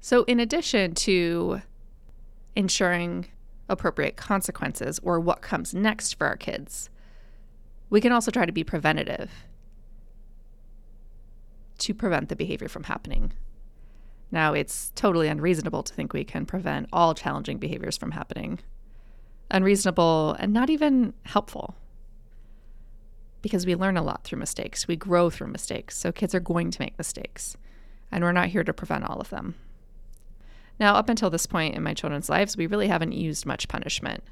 So, 0.00 0.22
in 0.24 0.38
addition 0.38 0.94
to 0.94 1.62
ensuring 2.54 3.26
appropriate 3.68 4.16
consequences 4.16 5.00
or 5.02 5.18
what 5.18 5.42
comes 5.42 5.74
next 5.74 6.14
for 6.14 6.28
our 6.28 6.36
kids, 6.36 6.88
we 7.90 8.00
can 8.00 8.12
also 8.12 8.30
try 8.30 8.46
to 8.46 8.52
be 8.52 8.62
preventative 8.62 9.30
to 11.78 11.94
prevent 11.94 12.28
the 12.28 12.36
behavior 12.36 12.68
from 12.68 12.84
happening. 12.84 13.32
Now, 14.30 14.54
it's 14.54 14.90
totally 14.94 15.28
unreasonable 15.28 15.82
to 15.82 15.94
think 15.94 16.12
we 16.12 16.24
can 16.24 16.46
prevent 16.46 16.88
all 16.92 17.14
challenging 17.14 17.58
behaviors 17.58 17.96
from 17.96 18.10
happening. 18.10 18.58
Unreasonable 19.50 20.36
and 20.38 20.52
not 20.52 20.70
even 20.70 21.14
helpful. 21.24 21.76
Because 23.42 23.64
we 23.64 23.76
learn 23.76 23.96
a 23.96 24.02
lot 24.02 24.24
through 24.24 24.40
mistakes, 24.40 24.88
we 24.88 24.96
grow 24.96 25.30
through 25.30 25.46
mistakes. 25.48 25.96
So, 25.96 26.10
kids 26.10 26.34
are 26.34 26.40
going 26.40 26.70
to 26.72 26.80
make 26.80 26.98
mistakes, 26.98 27.56
and 28.10 28.24
we're 28.24 28.32
not 28.32 28.48
here 28.48 28.64
to 28.64 28.72
prevent 28.72 29.04
all 29.04 29.20
of 29.20 29.30
them. 29.30 29.54
Now, 30.80 30.94
up 30.96 31.08
until 31.08 31.30
this 31.30 31.46
point 31.46 31.74
in 31.74 31.82
my 31.82 31.94
children's 31.94 32.28
lives, 32.28 32.56
we 32.56 32.66
really 32.66 32.88
haven't 32.88 33.12
used 33.12 33.46
much 33.46 33.68
punishment. 33.68 34.24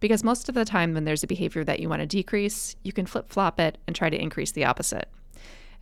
Because 0.00 0.24
most 0.24 0.48
of 0.48 0.54
the 0.54 0.64
time, 0.64 0.94
when 0.94 1.04
there's 1.04 1.22
a 1.22 1.28
behavior 1.28 1.64
that 1.64 1.80
you 1.80 1.88
want 1.88 2.00
to 2.00 2.06
decrease, 2.06 2.76
you 2.82 2.92
can 2.92 3.06
flip 3.06 3.30
flop 3.30 3.60
it 3.60 3.78
and 3.86 3.94
try 3.94 4.10
to 4.10 4.20
increase 4.20 4.52
the 4.52 4.64
opposite. 4.64 5.08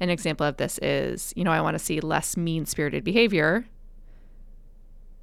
An 0.01 0.11
example 0.11 0.47
of 0.47 0.57
this 0.57 0.79
is, 0.79 1.33
you 1.37 1.45
know, 1.45 1.53
I 1.53 1.61
want 1.61 1.75
to 1.75 1.85
see 1.85 2.01
less 2.01 2.37
mean 2.37 2.67
spirited 2.67 3.05
behavior. 3.05 3.67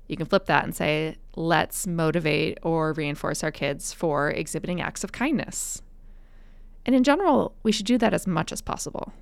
You 0.07 0.17
can 0.17 0.25
flip 0.25 0.45
that 0.45 0.63
and 0.63 0.75
say, 0.75 1.15
let's 1.35 1.87
motivate 1.87 2.57
or 2.63 2.93
reinforce 2.93 3.43
our 3.43 3.51
kids 3.51 3.93
for 3.93 4.29
exhibiting 4.31 4.81
acts 4.81 5.03
of 5.03 5.11
kindness. 5.11 5.81
And 6.85 6.95
in 6.95 7.03
general, 7.03 7.55
we 7.63 7.71
should 7.71 7.85
do 7.85 7.97
that 7.99 8.13
as 8.13 8.27
much 8.27 8.51
as 8.51 8.61
possible. 8.61 9.13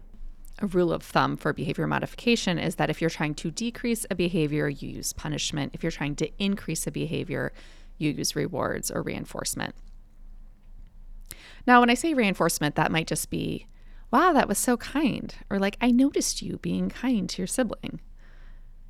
A 0.61 0.67
rule 0.67 0.91
of 0.91 1.03
thumb 1.03 1.37
for 1.37 1.53
behavior 1.53 1.87
modification 1.87 2.57
is 2.57 2.75
that 2.75 2.89
if 2.89 3.01
you're 3.01 3.09
trying 3.09 3.35
to 3.35 3.51
decrease 3.51 4.05
a 4.09 4.15
behavior, 4.15 4.67
you 4.67 4.89
use 4.89 5.13
punishment. 5.13 5.71
If 5.73 5.83
you're 5.83 5.91
trying 5.91 6.15
to 6.17 6.29
increase 6.37 6.85
a 6.87 6.91
behavior, 6.91 7.53
you 7.97 8.11
use 8.11 8.35
rewards 8.35 8.91
or 8.91 9.01
reinforcement. 9.01 9.75
Now, 11.67 11.81
when 11.81 11.89
I 11.89 11.93
say 11.93 12.13
reinforcement, 12.13 12.75
that 12.75 12.91
might 12.91 13.07
just 13.07 13.29
be 13.29 13.67
wow, 14.11 14.33
that 14.33 14.47
was 14.47 14.57
so 14.57 14.77
kind. 14.77 15.33
Or 15.49 15.59
like, 15.59 15.77
I 15.81 15.91
noticed 15.91 16.41
you 16.41 16.57
being 16.57 16.89
kind 16.89 17.29
to 17.29 17.41
your 17.41 17.47
sibling. 17.47 17.99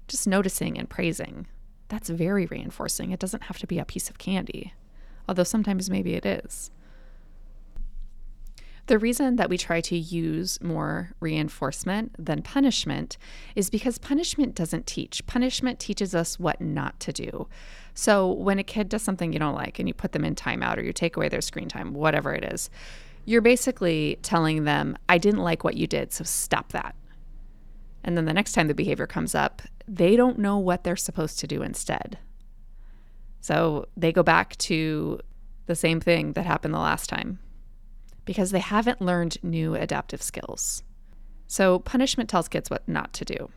Just 0.08 0.28
noticing 0.28 0.78
and 0.78 0.90
praising. 0.90 1.48
That's 1.90 2.10
very 2.10 2.46
reinforcing. 2.46 3.12
It 3.12 3.20
doesn't 3.20 3.44
have 3.44 3.58
to 3.60 3.68
be 3.68 3.80
a 3.80 3.86
piece 3.86 4.10
of 4.10 4.18
candy, 4.18 4.74
although 5.28 5.44
sometimes 5.44 5.90
maybe 5.90 6.14
it 6.14 6.26
is. 6.26 6.72
The 8.90 8.98
reason 8.98 9.36
that 9.36 9.52
we 9.52 9.58
try 9.60 9.82
to 9.82 9.96
use 9.96 10.60
more 10.64 11.12
reinforcement 11.20 12.16
than 12.18 12.42
punishment 12.42 13.20
is 13.56 13.70
because 13.70 14.00
punishment 14.00 14.56
doesn't 14.56 14.88
teach. 14.88 15.24
Punishment 15.28 15.80
teaches 15.80 16.16
us 16.16 16.40
what 16.40 16.60
not 16.60 17.00
to 17.02 17.14
do. 17.14 17.48
So 17.94 18.32
when 18.32 18.58
a 18.58 18.64
kid 18.64 18.90
does 18.90 19.04
something 19.04 19.32
you 19.32 19.38
don't 19.38 19.54
like 19.54 19.78
and 19.78 19.88
you 19.88 19.94
put 19.94 20.14
them 20.14 20.26
in 20.26 20.34
timeout 20.34 20.78
or 20.78 20.82
you 20.82 20.92
take 20.92 21.18
away 21.18 21.30
their 21.30 21.40
screen 21.40 21.70
time, 21.70 21.94
whatever 21.94 22.34
it 22.34 22.44
is, 22.44 22.72
you're 23.26 23.42
basically 23.42 24.18
telling 24.22 24.64
them, 24.64 24.98
I 25.08 25.18
didn't 25.18 25.42
like 25.42 25.64
what 25.64 25.78
you 25.78 25.88
did, 25.88 26.12
so 26.12 26.24
stop 26.24 26.72
that. 26.72 26.96
And 28.04 28.18
then 28.18 28.26
the 28.26 28.34
next 28.34 28.54
time 28.54 28.68
the 28.68 28.74
behavior 28.74 29.08
comes 29.08 29.36
up, 29.36 29.62
they 29.88 30.16
don't 30.16 30.40
know 30.40 30.58
what 30.58 30.84
they're 30.84 30.96
supposed 30.96 31.40
to 31.40 31.48
do 31.48 31.62
instead. 31.62 32.18
So 33.42 33.88
they 33.96 34.12
go 34.12 34.24
back 34.24 34.58
to 34.58 35.20
the 35.66 35.76
same 35.76 36.00
thing 36.00 36.34
that 36.34 36.46
happened 36.46 36.74
the 36.74 36.80
last 36.80 37.10
time 37.10 37.40
because 38.26 38.52
they 38.52 38.60
haven't 38.60 39.02
learned 39.02 39.38
new 39.44 39.76
adaptive 39.76 40.22
skills. 40.22 40.84
So 41.48 41.80
punishment 41.80 42.30
tells 42.30 42.48
kids 42.48 42.70
what 42.70 42.88
not 42.88 43.14
to 43.14 43.26
do. 43.26 43.50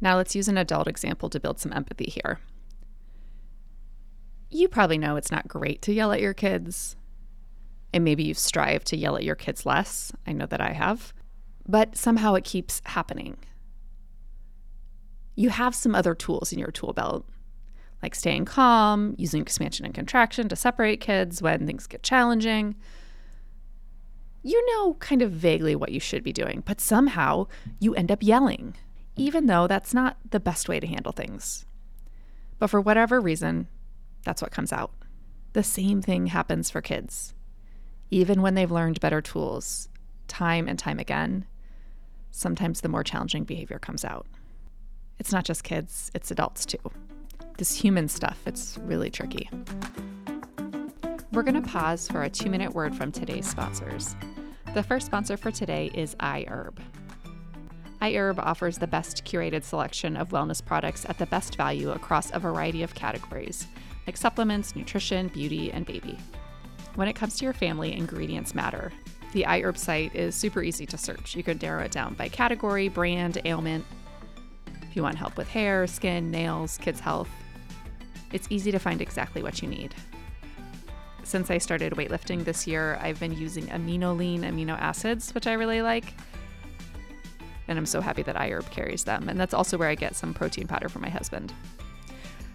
Now 0.00 0.16
let's 0.16 0.34
use 0.34 0.48
an 0.48 0.58
adult 0.58 0.86
example 0.86 1.30
to 1.30 1.40
build 1.40 1.60
some 1.60 1.72
empathy 1.72 2.10
here. 2.10 2.40
You 4.50 4.68
probably 4.68 4.98
know 4.98 5.16
it's 5.16 5.30
not 5.30 5.48
great 5.48 5.82
to 5.82 5.92
yell 5.92 6.12
at 6.12 6.20
your 6.20 6.34
kids 6.34 6.96
and 7.94 8.04
maybe 8.04 8.24
you've 8.24 8.36
strived 8.38 8.88
to 8.88 8.96
yell 8.96 9.16
at 9.16 9.22
your 9.24 9.36
kids 9.36 9.64
less. 9.64 10.12
I 10.26 10.32
know 10.32 10.46
that 10.46 10.60
I 10.60 10.72
have. 10.72 11.14
but 11.66 11.96
somehow 11.96 12.34
it 12.34 12.44
keeps 12.44 12.82
happening. 12.84 13.38
You 15.34 15.48
have 15.48 15.74
some 15.74 15.94
other 15.94 16.14
tools 16.14 16.52
in 16.52 16.58
your 16.58 16.70
tool 16.70 16.92
belt, 16.92 17.26
like 18.02 18.14
staying 18.14 18.44
calm, 18.44 19.14
using 19.16 19.40
expansion 19.40 19.86
and 19.86 19.94
contraction 19.94 20.48
to 20.48 20.56
separate 20.56 21.00
kids 21.00 21.40
when 21.40 21.66
things 21.66 21.86
get 21.86 22.02
challenging. 22.02 22.74
You 24.42 24.62
know 24.72 24.94
kind 24.94 25.22
of 25.22 25.30
vaguely 25.32 25.74
what 25.74 25.90
you 25.90 26.00
should 26.00 26.22
be 26.22 26.34
doing, 26.34 26.62
but 26.66 26.80
somehow 26.82 27.46
you 27.80 27.94
end 27.94 28.12
up 28.12 28.22
yelling, 28.22 28.74
even 29.16 29.46
though 29.46 29.66
that's 29.66 29.94
not 29.94 30.18
the 30.30 30.40
best 30.40 30.68
way 30.68 30.80
to 30.80 30.86
handle 30.86 31.12
things. 31.12 31.64
But 32.58 32.68
for 32.68 32.80
whatever 32.80 33.20
reason, 33.20 33.68
that's 34.22 34.42
what 34.42 34.50
comes 34.52 34.72
out. 34.72 34.92
The 35.54 35.62
same 35.62 36.02
thing 36.02 36.26
happens 36.26 36.68
for 36.68 36.82
kids. 36.82 37.34
Even 38.14 38.42
when 38.42 38.54
they've 38.54 38.70
learned 38.70 39.00
better 39.00 39.20
tools, 39.20 39.88
time 40.28 40.68
and 40.68 40.78
time 40.78 41.00
again, 41.00 41.46
sometimes 42.30 42.80
the 42.80 42.88
more 42.88 43.02
challenging 43.02 43.42
behavior 43.42 43.80
comes 43.80 44.04
out. 44.04 44.24
It's 45.18 45.32
not 45.32 45.44
just 45.44 45.64
kids, 45.64 46.12
it's 46.14 46.30
adults 46.30 46.64
too. 46.64 46.78
This 47.58 47.74
human 47.74 48.06
stuff, 48.06 48.38
it's 48.46 48.78
really 48.84 49.10
tricky. 49.10 49.50
We're 51.32 51.42
going 51.42 51.60
to 51.60 51.68
pause 51.68 52.06
for 52.06 52.22
a 52.22 52.30
two 52.30 52.48
minute 52.50 52.72
word 52.72 52.94
from 52.94 53.10
today's 53.10 53.50
sponsors. 53.50 54.14
The 54.74 54.84
first 54.84 55.06
sponsor 55.06 55.36
for 55.36 55.50
today 55.50 55.90
is 55.92 56.14
iHerb. 56.20 56.78
iHerb 58.00 58.38
offers 58.38 58.78
the 58.78 58.86
best 58.86 59.24
curated 59.24 59.64
selection 59.64 60.16
of 60.16 60.28
wellness 60.28 60.64
products 60.64 61.04
at 61.08 61.18
the 61.18 61.26
best 61.26 61.56
value 61.56 61.90
across 61.90 62.30
a 62.32 62.38
variety 62.38 62.84
of 62.84 62.94
categories, 62.94 63.66
like 64.06 64.16
supplements, 64.16 64.76
nutrition, 64.76 65.26
beauty, 65.26 65.72
and 65.72 65.84
baby. 65.84 66.16
When 66.94 67.08
it 67.08 67.14
comes 67.14 67.36
to 67.38 67.44
your 67.44 67.52
family, 67.52 67.92
ingredients 67.92 68.54
matter. 68.54 68.92
The 69.32 69.44
iHerb 69.48 69.76
site 69.76 70.14
is 70.14 70.36
super 70.36 70.62
easy 70.62 70.86
to 70.86 70.96
search. 70.96 71.34
You 71.34 71.42
can 71.42 71.58
narrow 71.58 71.82
it 71.82 71.90
down 71.90 72.14
by 72.14 72.28
category, 72.28 72.88
brand, 72.88 73.40
ailment. 73.44 73.84
If 74.82 74.94
you 74.94 75.02
want 75.02 75.16
help 75.16 75.36
with 75.36 75.48
hair, 75.48 75.88
skin, 75.88 76.30
nails, 76.30 76.78
kids' 76.78 77.00
health, 77.00 77.28
it's 78.32 78.46
easy 78.48 78.70
to 78.70 78.78
find 78.78 79.02
exactly 79.02 79.42
what 79.42 79.60
you 79.60 79.66
need. 79.66 79.92
Since 81.24 81.50
I 81.50 81.58
started 81.58 81.94
weightlifting 81.94 82.44
this 82.44 82.66
year, 82.66 82.96
I've 83.00 83.18
been 83.18 83.36
using 83.36 83.66
AminoLean 83.66 84.40
amino 84.40 84.78
acids, 84.78 85.34
which 85.34 85.48
I 85.48 85.54
really 85.54 85.82
like. 85.82 86.14
And 87.66 87.76
I'm 87.76 87.86
so 87.86 88.00
happy 88.00 88.22
that 88.22 88.36
iHerb 88.36 88.70
carries 88.70 89.02
them. 89.02 89.28
And 89.28 89.40
that's 89.40 89.54
also 89.54 89.76
where 89.76 89.88
I 89.88 89.96
get 89.96 90.14
some 90.14 90.32
protein 90.32 90.68
powder 90.68 90.88
for 90.88 91.00
my 91.00 91.08
husband. 91.08 91.52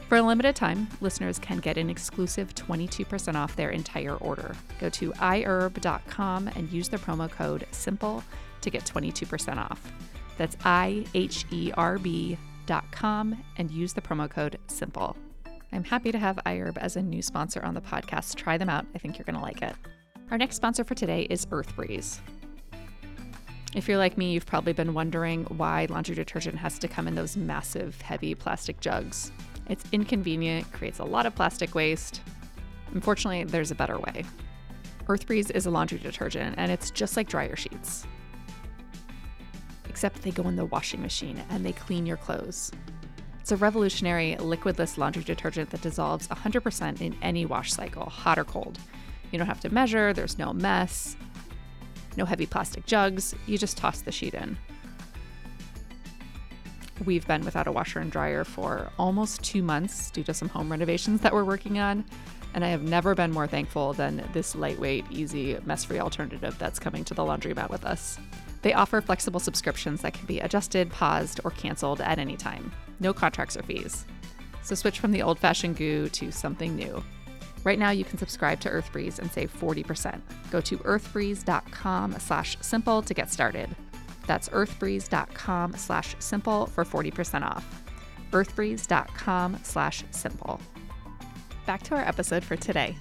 For 0.10 0.18
a 0.18 0.24
limited 0.24 0.56
time, 0.56 0.88
listeners 1.02 1.38
can 1.38 1.60
get 1.60 1.78
an 1.78 1.88
exclusive 1.88 2.56
22% 2.56 3.36
off 3.36 3.56
their 3.56 3.70
entire 3.70 4.16
order. 4.16 4.56
Go 4.80 4.90
to 4.90 5.12
iherb.com 5.12 6.48
and 6.48 6.68
use 6.72 6.90
the 6.90 6.98
promo 6.98 7.30
code 7.30 7.68
SIMPLE 7.70 8.24
to 8.62 8.70
get 8.72 8.86
22% 8.86 9.58
off. 9.58 9.80
That's 10.36 10.58
I 10.66 11.06
H 11.14 11.46
E 11.52 11.72
R 11.78 12.00
B.com 12.00 13.44
and 13.58 13.70
use 13.70 13.94
the 13.94 14.02
promo 14.02 14.28
code 14.28 14.58
SIMPLE. 14.66 15.16
I'm 15.72 15.84
happy 15.84 16.12
to 16.12 16.18
have 16.18 16.40
iHerb 16.44 16.80
as 16.80 16.96
a 16.96 17.04
new 17.04 17.22
sponsor 17.22 17.62
on 17.62 17.76
the 17.76 17.82
podcast. 17.82 18.34
Try 18.34 18.58
them 18.58 18.68
out. 18.68 18.88
I 18.96 18.98
think 18.98 19.20
you're 19.20 19.26
going 19.26 19.36
to 19.36 19.42
like 19.44 19.62
it. 19.62 19.76
Our 20.32 20.40
next 20.40 20.56
sponsor 20.56 20.84
for 20.84 20.96
today 20.96 21.28
is 21.30 21.46
Earth 21.52 21.76
Breeze. 21.76 22.20
If 23.76 23.88
you're 23.88 24.00
like 24.00 24.18
me, 24.18 24.32
you've 24.32 24.48
probably 24.48 24.74
been 24.74 24.96
wondering 24.96 25.44
why 25.46 25.86
laundry 25.88 26.16
detergent 26.16 26.58
has 26.58 26.80
to 26.80 26.88
come 26.88 27.08
in 27.08 27.14
those 27.14 27.38
massive, 27.38 28.02
heavy 28.02 28.34
plastic 28.34 28.80
jugs. 28.80 29.32
It's 29.70 29.86
inconvenient, 29.92 30.72
creates 30.74 30.98
a 30.98 31.04
lot 31.04 31.28
of 31.28 31.36
plastic 31.36 31.76
waste. 31.76 32.22
Unfortunately, 32.94 33.44
there's 33.44 33.70
a 33.70 33.76
better 33.76 34.00
way. 34.00 34.26
EarthBreeze 35.06 35.52
is 35.52 35.68
a 35.68 35.70
laundry 35.70 36.00
detergent, 36.00 36.56
and 36.58 36.72
it's 36.72 36.90
just 36.90 37.16
like 37.16 37.30
dryer 37.30 37.56
sheets. 37.56 38.06
Except 39.88 40.22
they 40.24 40.32
go 40.32 40.48
in 40.48 40.56
the 40.56 40.66
washing 40.66 41.02
machine 41.02 41.44
and 41.50 41.64
they 41.64 41.72
clean 41.72 42.06
your 42.06 42.18
clothes. 42.18 42.72
It's 43.40 43.52
a 43.52 43.58
revolutionary 43.58 44.36
liquidless 44.40 44.98
laundry 44.98 45.24
detergent 45.24 45.70
that 45.70 45.82
dissolves 45.82 46.28
100% 46.28 47.02
in 47.02 47.16
any 47.22 47.46
wash 47.46 47.72
cycle, 47.72 48.06
hot 48.06 48.40
or 48.40 48.44
cold. 48.44 48.80
You 49.32 49.38
don't 49.38 49.48
have 49.48 49.60
to 49.62 49.74
measure, 49.74 50.14
there's 50.14 50.40
no 50.40 50.54
mess, 50.54 51.16
no 52.18 52.26
heavy 52.26 52.46
plastic 52.48 52.86
jugs, 52.86 53.36
you 53.46 53.58
just 53.58 53.78
toss 53.78 54.02
the 54.02 54.12
sheet 54.12 54.34
in 54.34 54.58
we've 57.06 57.28
been 57.28 57.44
without 57.46 57.68
a 57.68 57.72
washer 57.72 58.00
and 58.00 58.12
dryer 58.12 58.44
for 58.44 58.92
almost 58.98 59.44
two 59.44 59.64
months 59.64 60.12
due 60.12 60.24
to 60.24 60.34
some 60.34 60.50
home 60.50 60.72
renovations 60.72 61.22
that 61.22 61.34
we're 61.34 61.44
working 61.44 61.80
on. 61.80 62.06
And 62.54 62.66
I 62.66 62.70
have 62.70 62.84
never 62.84 63.14
been 63.16 63.32
more 63.32 63.48
thankful 63.48 63.94
than 63.94 64.28
this 64.34 64.56
lightweight, 64.56 65.06
easy, 65.12 65.58
mess 65.66 65.86
free 65.86 66.00
alternative 66.00 66.58
that's 66.58 66.80
coming 66.80 67.04
to 67.06 67.14
the 67.14 67.24
laundromat 67.24 67.70
with 67.70 67.86
us. 67.86 68.18
They 68.62 68.74
offer 68.74 69.02
flexible 69.02 69.40
subscriptions 69.40 70.02
that 70.02 70.14
can 70.14 70.26
be 70.26 70.40
adjusted, 70.40 70.90
paused, 70.90 71.40
or 71.44 71.52
canceled 71.52 72.02
at 72.02 72.20
any 72.20 72.36
time. 72.36 72.72
No 73.00 73.14
contracts 73.14 73.56
or 73.56 73.64
fees. 73.64 74.06
So 74.64 74.76
switch 74.76 75.00
from 75.00 75.12
the 75.12 75.22
old 75.22 75.40
fashioned 75.40 75.78
goo 75.78 76.10
to 76.10 76.32
something 76.32 76.76
new. 76.76 77.04
Right 77.64 77.80
now, 77.80 77.92
you 77.92 78.06
can 78.06 78.18
subscribe 78.18 78.60
to 78.62 78.70
EarthBreeze 78.70 79.20
and 79.20 79.32
save 79.32 79.54
40%. 79.58 80.22
Go 80.52 80.62
to 80.62 80.78
earthbreeze.com 80.78 82.20
slash 82.20 82.58
simple 82.62 83.02
to 83.02 83.14
get 83.14 83.32
started. 83.32 83.76
That's 84.30 84.50
earthbreeze.com 84.50 85.74
slash 85.74 86.16
simple 86.20 86.68
for 86.68 86.86
40% 86.86 87.42
off. 87.42 87.66
earthbreeze.com 88.30 89.60
slash 89.64 90.04
simple. 90.12 90.62
Back 91.66 91.82
to 91.86 91.96
our 91.96 92.04
episode 92.04 92.44
for 92.44 92.56
today. 92.56 92.96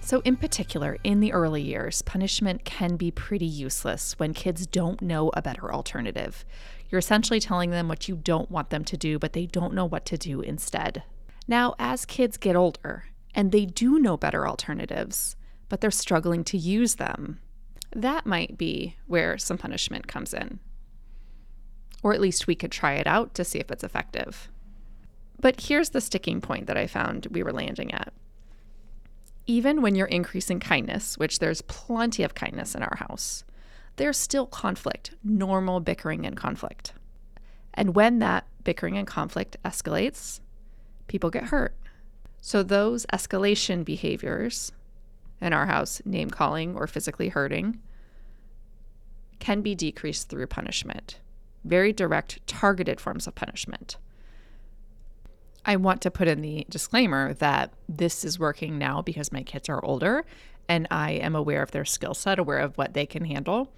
So, 0.00 0.20
in 0.24 0.34
particular, 0.36 0.98
in 1.04 1.20
the 1.20 1.32
early 1.32 1.62
years, 1.62 2.02
punishment 2.02 2.64
can 2.64 2.96
be 2.96 3.12
pretty 3.12 3.46
useless 3.46 4.18
when 4.18 4.34
kids 4.34 4.66
don't 4.66 5.00
know 5.00 5.30
a 5.34 5.42
better 5.42 5.72
alternative. 5.72 6.44
You're 6.90 6.98
essentially 6.98 7.38
telling 7.38 7.70
them 7.70 7.86
what 7.86 8.08
you 8.08 8.16
don't 8.16 8.50
want 8.50 8.70
them 8.70 8.84
to 8.86 8.96
do, 8.96 9.20
but 9.20 9.34
they 9.34 9.46
don't 9.46 9.72
know 9.72 9.84
what 9.84 10.04
to 10.06 10.18
do 10.18 10.40
instead. 10.40 11.04
Now, 11.46 11.76
as 11.78 12.04
kids 12.04 12.38
get 12.38 12.56
older, 12.56 13.04
and 13.36 13.52
they 13.52 13.66
do 13.66 14.00
know 14.00 14.16
better 14.16 14.48
alternatives, 14.48 15.36
but 15.68 15.80
they're 15.80 15.92
struggling 15.92 16.42
to 16.42 16.58
use 16.58 16.96
them, 16.96 17.38
that 17.92 18.26
might 18.26 18.58
be 18.58 18.96
where 19.06 19.38
some 19.38 19.58
punishment 19.58 20.06
comes 20.06 20.34
in. 20.34 20.58
Or 22.02 22.12
at 22.12 22.20
least 22.20 22.46
we 22.46 22.54
could 22.54 22.70
try 22.72 22.94
it 22.94 23.06
out 23.06 23.34
to 23.34 23.44
see 23.44 23.58
if 23.58 23.70
it's 23.70 23.84
effective. 23.84 24.48
But 25.40 25.60
here's 25.62 25.90
the 25.90 26.00
sticking 26.00 26.40
point 26.40 26.66
that 26.66 26.76
I 26.76 26.86
found 26.86 27.26
we 27.30 27.42
were 27.42 27.52
landing 27.52 27.92
at. 27.92 28.12
Even 29.46 29.80
when 29.80 29.94
you're 29.94 30.06
increasing 30.06 30.60
kindness, 30.60 31.16
which 31.16 31.38
there's 31.38 31.62
plenty 31.62 32.22
of 32.22 32.34
kindness 32.34 32.74
in 32.74 32.82
our 32.82 32.96
house, 32.96 33.44
there's 33.96 34.16
still 34.16 34.46
conflict, 34.46 35.14
normal 35.24 35.80
bickering 35.80 36.26
and 36.26 36.36
conflict. 36.36 36.92
And 37.74 37.94
when 37.94 38.18
that 38.18 38.46
bickering 38.62 38.98
and 38.98 39.06
conflict 39.06 39.56
escalates, 39.64 40.40
people 41.06 41.30
get 41.30 41.44
hurt. 41.44 41.74
So 42.40 42.62
those 42.62 43.06
escalation 43.06 43.84
behaviors 43.84 44.72
in 45.40 45.52
our 45.52 45.66
house, 45.66 46.02
name 46.04 46.30
calling 46.30 46.76
or 46.76 46.86
physically 46.86 47.28
hurting, 47.28 47.80
can 49.38 49.60
be 49.60 49.74
decreased 49.74 50.28
through 50.28 50.46
punishment. 50.46 51.20
Very 51.64 51.92
direct, 51.92 52.44
targeted 52.46 53.00
forms 53.00 53.26
of 53.26 53.34
punishment. 53.34 53.96
I 55.64 55.76
want 55.76 56.00
to 56.02 56.10
put 56.10 56.28
in 56.28 56.40
the 56.40 56.66
disclaimer 56.70 57.34
that 57.34 57.72
this 57.88 58.24
is 58.24 58.38
working 58.38 58.78
now 58.78 59.02
because 59.02 59.32
my 59.32 59.42
kids 59.42 59.68
are 59.68 59.84
older 59.84 60.24
and 60.68 60.86
I 60.90 61.12
am 61.12 61.34
aware 61.34 61.62
of 61.62 61.70
their 61.70 61.84
skill 61.84 62.14
set, 62.14 62.38
aware 62.38 62.58
of 62.58 62.76
what 62.76 62.94
they 62.94 63.06
can 63.06 63.24
handle. 63.24 63.72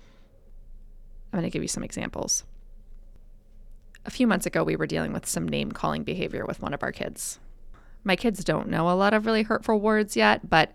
I'm 1.32 1.40
going 1.40 1.50
to 1.50 1.52
give 1.52 1.62
you 1.62 1.68
some 1.68 1.84
examples. 1.84 2.44
A 4.04 4.10
few 4.10 4.26
months 4.26 4.46
ago, 4.46 4.64
we 4.64 4.76
were 4.76 4.86
dealing 4.86 5.12
with 5.12 5.26
some 5.26 5.46
name 5.46 5.72
calling 5.72 6.04
behavior 6.04 6.44
with 6.46 6.62
one 6.62 6.74
of 6.74 6.82
our 6.82 6.92
kids. 6.92 7.38
My 8.02 8.16
kids 8.16 8.42
don't 8.44 8.68
know 8.68 8.88
a 8.88 8.92
lot 8.92 9.12
of 9.12 9.26
really 9.26 9.42
hurtful 9.42 9.78
words 9.78 10.16
yet, 10.16 10.48
but 10.48 10.72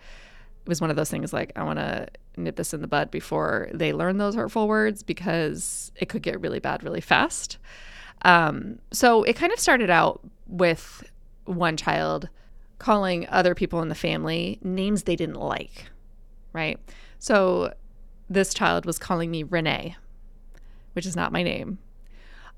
it 0.66 0.70
was 0.70 0.82
one 0.82 0.90
of 0.90 0.96
those 0.96 1.12
things 1.12 1.32
like 1.32 1.52
I 1.56 1.64
want 1.64 1.78
to 1.78 2.08
nip 2.38 2.56
this 2.56 2.74
in 2.74 2.82
the 2.82 2.88
bud 2.88 3.12
before 3.12 3.70
they 3.72 3.94
learn 3.94 4.18
those 4.18 4.34
hurtful 4.34 4.68
words 4.68 5.04
because 5.04 5.92
it 5.96 6.10
could 6.10 6.24
get 6.24 6.42
really 6.42 6.60
bad 6.60 6.84
really 6.84 7.02
fast. 7.02 7.60
Um, 8.24 8.80
so 8.92 9.24
it 9.24 9.36
kind 9.36 9.54
of 9.54 9.60
started 9.60 9.92
out 9.92 10.22
with 10.48 11.04
one 11.46 11.78
child 11.78 12.30
calling 12.80 13.28
other 13.30 13.54
people 13.54 13.82
in 13.82 13.90
the 13.90 13.96
family 13.96 14.60
names 14.64 15.04
they 15.04 15.16
didn't 15.16 15.36
like, 15.36 15.86
right? 16.52 16.80
So 17.20 17.74
this 18.28 18.54
child 18.54 18.86
was 18.86 18.98
calling 18.98 19.30
me 19.30 19.44
Renee, 19.44 19.96
which 20.94 21.06
is 21.06 21.16
not 21.16 21.32
my 21.32 21.44
name. 21.44 21.78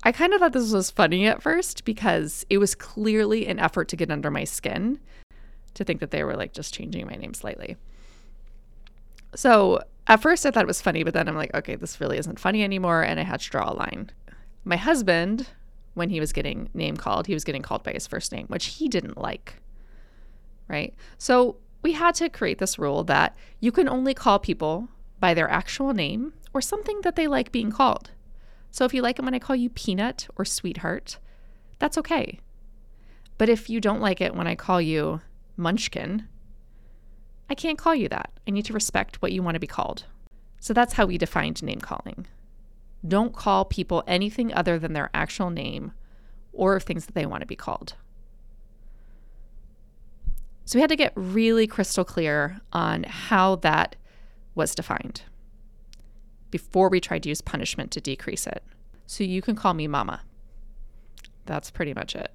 I 0.02 0.12
kind 0.12 0.32
of 0.32 0.40
thought 0.40 0.52
this 0.52 0.72
was 0.72 0.90
funny 0.90 1.26
at 1.26 1.42
first 1.42 1.84
because 1.84 2.46
it 2.48 2.58
was 2.58 2.74
clearly 2.74 3.46
an 3.46 3.58
effort 3.58 3.88
to 3.88 3.96
get 3.96 4.10
under 4.10 4.30
my 4.30 4.44
skin 4.44 5.00
to 5.74 5.84
think 5.84 6.00
that 6.00 6.10
they 6.10 6.24
were 6.24 6.36
like 6.36 6.52
just 6.52 6.72
changing 6.72 7.06
my 7.06 7.16
name 7.16 7.34
slightly. 7.34 7.76
So 9.34 9.80
at 10.06 10.22
first 10.22 10.46
I 10.46 10.50
thought 10.50 10.64
it 10.64 10.68
was 10.68 10.82
funny, 10.82 11.02
but 11.02 11.14
then 11.14 11.28
I'm 11.28 11.36
like, 11.36 11.54
okay, 11.54 11.76
this 11.76 12.00
really 12.00 12.18
isn't 12.18 12.40
funny 12.40 12.62
anymore. 12.62 13.02
And 13.02 13.20
I 13.20 13.24
had 13.24 13.40
to 13.40 13.50
draw 13.50 13.70
a 13.70 13.74
line. 13.74 14.10
My 14.64 14.76
husband, 14.76 15.48
when 15.94 16.10
he 16.10 16.20
was 16.20 16.32
getting 16.32 16.70
name 16.74 16.96
called, 16.96 17.26
he 17.26 17.34
was 17.34 17.44
getting 17.44 17.62
called 17.62 17.82
by 17.82 17.92
his 17.92 18.06
first 18.06 18.32
name, 18.32 18.46
which 18.46 18.66
he 18.66 18.88
didn't 18.88 19.18
like. 19.18 19.60
Right. 20.68 20.94
So 21.16 21.56
we 21.82 21.92
had 21.92 22.14
to 22.16 22.28
create 22.28 22.58
this 22.58 22.78
rule 22.78 23.04
that 23.04 23.36
you 23.60 23.72
can 23.72 23.88
only 23.88 24.14
call 24.14 24.38
people 24.38 24.88
by 25.20 25.34
their 25.34 25.50
actual 25.50 25.92
name 25.94 26.32
or 26.52 26.60
something 26.60 27.00
that 27.02 27.16
they 27.16 27.26
like 27.26 27.52
being 27.52 27.70
called. 27.70 28.10
So 28.70 28.84
if 28.84 28.92
you 28.92 29.02
like 29.02 29.18
it 29.18 29.24
when 29.24 29.34
I 29.34 29.38
call 29.38 29.56
you 29.56 29.70
peanut 29.70 30.28
or 30.36 30.44
sweetheart, 30.44 31.18
that's 31.78 31.98
okay. 31.98 32.40
But 33.38 33.48
if 33.48 33.70
you 33.70 33.80
don't 33.80 34.00
like 34.00 34.20
it 34.20 34.34
when 34.34 34.46
I 34.46 34.54
call 34.54 34.80
you 34.80 35.20
munchkin, 35.56 36.28
I 37.50 37.54
can't 37.54 37.78
call 37.78 37.94
you 37.94 38.08
that. 38.08 38.30
I 38.46 38.50
need 38.50 38.64
to 38.66 38.72
respect 38.72 39.22
what 39.22 39.32
you 39.32 39.42
want 39.42 39.54
to 39.54 39.60
be 39.60 39.66
called. 39.66 40.04
So 40.60 40.74
that's 40.74 40.94
how 40.94 41.06
we 41.06 41.18
defined 41.18 41.62
name 41.62 41.80
calling. 41.80 42.26
Don't 43.06 43.32
call 43.32 43.64
people 43.64 44.02
anything 44.06 44.52
other 44.52 44.78
than 44.78 44.92
their 44.92 45.10
actual 45.14 45.50
name 45.50 45.92
or 46.52 46.80
things 46.80 47.06
that 47.06 47.14
they 47.14 47.26
want 47.26 47.42
to 47.42 47.46
be 47.46 47.56
called. 47.56 47.94
So 50.64 50.76
we 50.76 50.80
had 50.82 50.90
to 50.90 50.96
get 50.96 51.12
really 51.14 51.66
crystal 51.66 52.04
clear 52.04 52.60
on 52.72 53.04
how 53.04 53.56
that 53.56 53.96
was 54.54 54.74
defined 54.74 55.22
before 56.50 56.88
we 56.88 57.00
tried 57.00 57.22
to 57.22 57.28
use 57.28 57.40
punishment 57.40 57.90
to 57.92 58.00
decrease 58.00 58.46
it. 58.46 58.62
So 59.06 59.24
you 59.24 59.40
can 59.40 59.56
call 59.56 59.72
me 59.72 59.86
mama. 59.86 60.22
That's 61.46 61.70
pretty 61.70 61.94
much 61.94 62.14
it. 62.14 62.32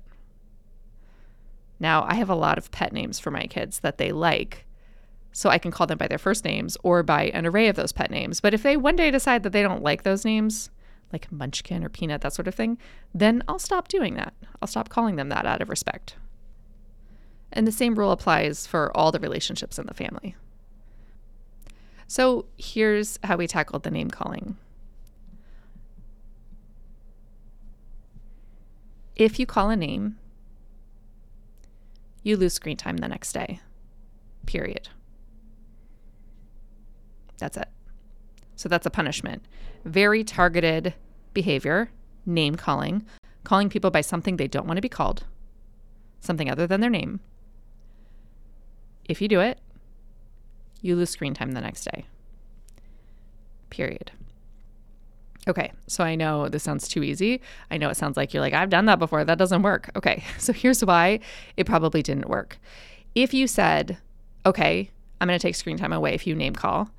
Now, 1.79 2.03
I 2.08 2.15
have 2.15 2.29
a 2.29 2.36
lot 2.36 2.58
of 2.58 2.72
pet 2.72 2.93
names 2.93 3.20
for 3.20 3.29
my 3.29 3.46
kids 3.46 3.82
that 3.82 3.98
they 3.98 4.12
like, 4.12 4.65
so 5.34 5.50
I 5.50 5.58
can 5.58 5.72
call 5.72 5.88
them 5.88 5.98
by 5.98 6.08
their 6.08 6.18
first 6.18 6.46
names 6.46 6.78
or 6.84 7.04
by 7.04 7.24
an 7.25 7.46
array 7.46 7.68
of 7.68 7.75
those 7.75 7.92
pet 7.92 8.12
names. 8.12 8.40
But 8.40 8.54
if 8.54 8.63
they 8.63 8.78
one 8.78 8.96
day 8.96 9.12
decide 9.12 9.44
that 9.44 9.50
they 9.50 9.63
don't 9.63 9.84
like 9.84 10.04
those 10.04 10.24
names, 10.24 10.70
like 11.12 11.32
Munchkin 11.32 11.84
or 11.84 11.90
Peanut, 11.90 12.22
that 12.22 12.34
sort 12.34 12.48
of 12.48 12.56
thing, 12.56 12.78
then 13.13 13.44
I'll 13.48 13.60
stop 13.60 13.88
doing 13.88 14.16
that. 14.16 14.34
I'll 14.62 14.68
stop 14.68 14.90
calling 14.90 15.16
them 15.16 15.30
that 15.30 15.46
out 15.46 15.62
of 15.62 15.70
respect. 15.70 16.16
And 17.52 17.68
the 17.68 17.72
same 17.72 17.96
rule 17.96 18.12
applies 18.12 18.66
for 18.66 18.96
all 18.96 19.12
the 19.12 19.20
relationships 19.20 19.78
in 19.78 19.88
the 19.88 19.94
family. 19.94 20.36
So 22.08 22.46
here's 22.58 23.20
how 23.24 23.38
we 23.38 23.48
tackled 23.48 23.84
the 23.84 23.92
name 23.92 24.10
calling. 24.10 24.58
If 29.16 29.40
you 29.40 29.46
call 29.46 29.70
a 29.70 29.75
name, 29.75 30.18
you 32.24 32.38
lose 32.38 32.54
screen 32.54 32.78
time 32.78 32.98
the 32.98 33.08
next 33.08 33.34
day. 33.34 33.60
Period. 34.46 34.90
That's 37.38 37.58
it. 37.58 37.70
So 38.56 38.70
that's 38.70 38.86
a 38.86 38.92
punishment. 38.92 39.44
Very 39.86 40.24
targeted 40.24 40.94
behavior, 41.34 41.90
name 42.25 42.56
calling, 42.56 43.06
calling 43.44 43.70
people 43.70 43.92
by 43.92 44.02
something 44.02 44.38
they 44.38 44.48
don't 44.48 44.68
want 44.68 44.78
to 44.78 44.82
be 44.82 44.90
called, 44.90 45.25
something 46.22 46.50
other 46.50 46.68
than 46.68 46.82
their 46.82 46.90
name. 46.90 47.20
If 49.06 49.22
you 49.22 49.28
do 49.28 49.42
it, 49.42 49.60
you 50.82 50.96
lose 50.96 51.10
screen 51.10 51.34
time 51.34 51.52
the 51.52 51.62
next 51.62 51.86
day. 51.86 52.06
Period. 53.70 54.12
Okay, 55.48 55.74
so 55.88 56.04
I 56.04 56.16
know 56.16 56.48
this 56.48 56.63
sounds 56.63 56.88
too 56.88 57.04
easy. 57.04 57.42
I 57.70 57.78
know 57.78 57.90
it 57.90 57.98
sounds 57.98 58.16
like 58.16 58.34
you're 58.34 58.42
like, 58.42 58.54
I've 58.54 58.70
done 58.70 58.86
that 58.86 59.00
before. 59.00 59.25
That 59.25 59.38
doesn't 59.38 59.62
work. 59.62 59.90
Okay, 59.96 60.24
so 60.38 60.54
here's 60.54 60.84
why 60.86 61.20
it 61.58 61.66
probably 61.66 62.02
didn't 62.02 62.30
work. 62.30 62.60
If 63.16 63.34
you 63.34 63.48
said, 63.48 63.98
okay, 64.46 64.90
I'm 65.20 65.28
going 65.28 65.38
to 65.38 65.42
take 65.42 65.56
screen 65.56 65.78
time 65.78 65.94
away 65.94 66.13
if 66.13 66.25
you 66.25 66.36
name 66.36 66.56
call, 66.56 66.90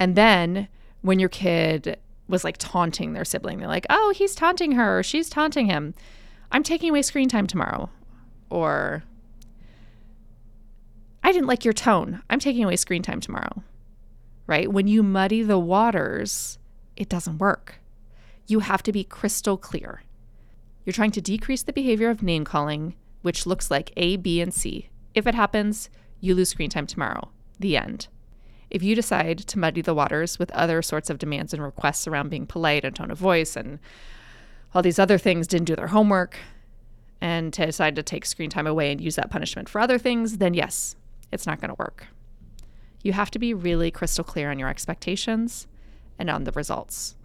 and 0.00 0.16
then 0.16 0.66
when 1.02 1.18
your 1.18 1.28
kid 1.28 1.98
was 2.26 2.42
like 2.42 2.56
taunting 2.58 3.12
their 3.12 3.24
sibling, 3.24 3.58
they're 3.58 3.68
like, 3.68 3.86
oh, 3.90 4.12
he's 4.16 4.34
taunting 4.34 4.72
her, 4.72 4.98
or 4.98 5.02
she's 5.02 5.28
taunting 5.28 5.66
him, 5.66 5.94
I'm 6.50 6.62
taking 6.62 6.90
away 6.90 7.02
screen 7.02 7.28
time 7.28 7.46
tomorrow. 7.46 7.90
Or, 8.48 9.04
I 11.22 11.32
didn't 11.32 11.46
like 11.46 11.64
your 11.64 11.74
tone, 11.74 12.22
I'm 12.30 12.40
taking 12.40 12.64
away 12.64 12.76
screen 12.76 13.02
time 13.02 13.20
tomorrow. 13.20 13.62
Right? 14.46 14.72
When 14.72 14.88
you 14.88 15.02
muddy 15.02 15.42
the 15.42 15.58
waters, 15.58 16.58
it 16.96 17.08
doesn't 17.08 17.38
work. 17.38 17.76
You 18.46 18.60
have 18.60 18.82
to 18.84 18.92
be 18.92 19.04
crystal 19.04 19.56
clear. 19.56 20.02
You're 20.84 20.92
trying 20.92 21.12
to 21.12 21.20
decrease 21.20 21.62
the 21.62 21.72
behavior 21.72 22.10
of 22.10 22.22
name 22.22 22.44
calling, 22.44 22.96
which 23.22 23.46
looks 23.46 23.70
like 23.70 23.92
A, 23.96 24.16
B, 24.16 24.40
and 24.40 24.52
C. 24.52 24.88
If 25.14 25.26
it 25.26 25.34
happens, 25.34 25.90
you 26.20 26.34
lose 26.34 26.48
screen 26.48 26.70
time 26.70 26.86
tomorrow. 26.86 27.30
The 27.60 27.76
end. 27.76 28.08
If 28.70 28.82
you 28.82 28.94
decide 28.94 29.38
to 29.38 29.58
muddy 29.58 29.82
the 29.82 29.94
waters 29.94 30.38
with 30.38 30.50
other 30.52 30.80
sorts 30.80 31.10
of 31.10 31.18
demands 31.18 31.52
and 31.52 31.62
requests 31.62 32.06
around 32.06 32.30
being 32.30 32.46
polite 32.46 32.84
and 32.84 32.94
tone 32.94 33.10
of 33.10 33.18
voice 33.18 33.56
and 33.56 33.80
all 34.74 34.82
these 34.82 35.00
other 35.00 35.18
things, 35.18 35.48
didn't 35.48 35.66
do 35.66 35.74
their 35.74 35.88
homework, 35.88 36.38
and 37.20 37.52
to 37.52 37.66
decide 37.66 37.96
to 37.96 38.02
take 38.02 38.24
screen 38.24 38.48
time 38.48 38.66
away 38.66 38.92
and 38.92 39.00
use 39.00 39.16
that 39.16 39.30
punishment 39.30 39.68
for 39.68 39.80
other 39.80 39.98
things, 39.98 40.38
then 40.38 40.54
yes, 40.54 40.94
it's 41.32 41.46
not 41.46 41.60
going 41.60 41.70
to 41.70 41.76
work. 41.78 42.06
You 43.02 43.12
have 43.12 43.30
to 43.32 43.38
be 43.38 43.52
really 43.52 43.90
crystal 43.90 44.24
clear 44.24 44.50
on 44.50 44.58
your 44.58 44.68
expectations 44.68 45.66
and 46.18 46.30
on 46.30 46.44
the 46.44 46.52
results. 46.52 47.16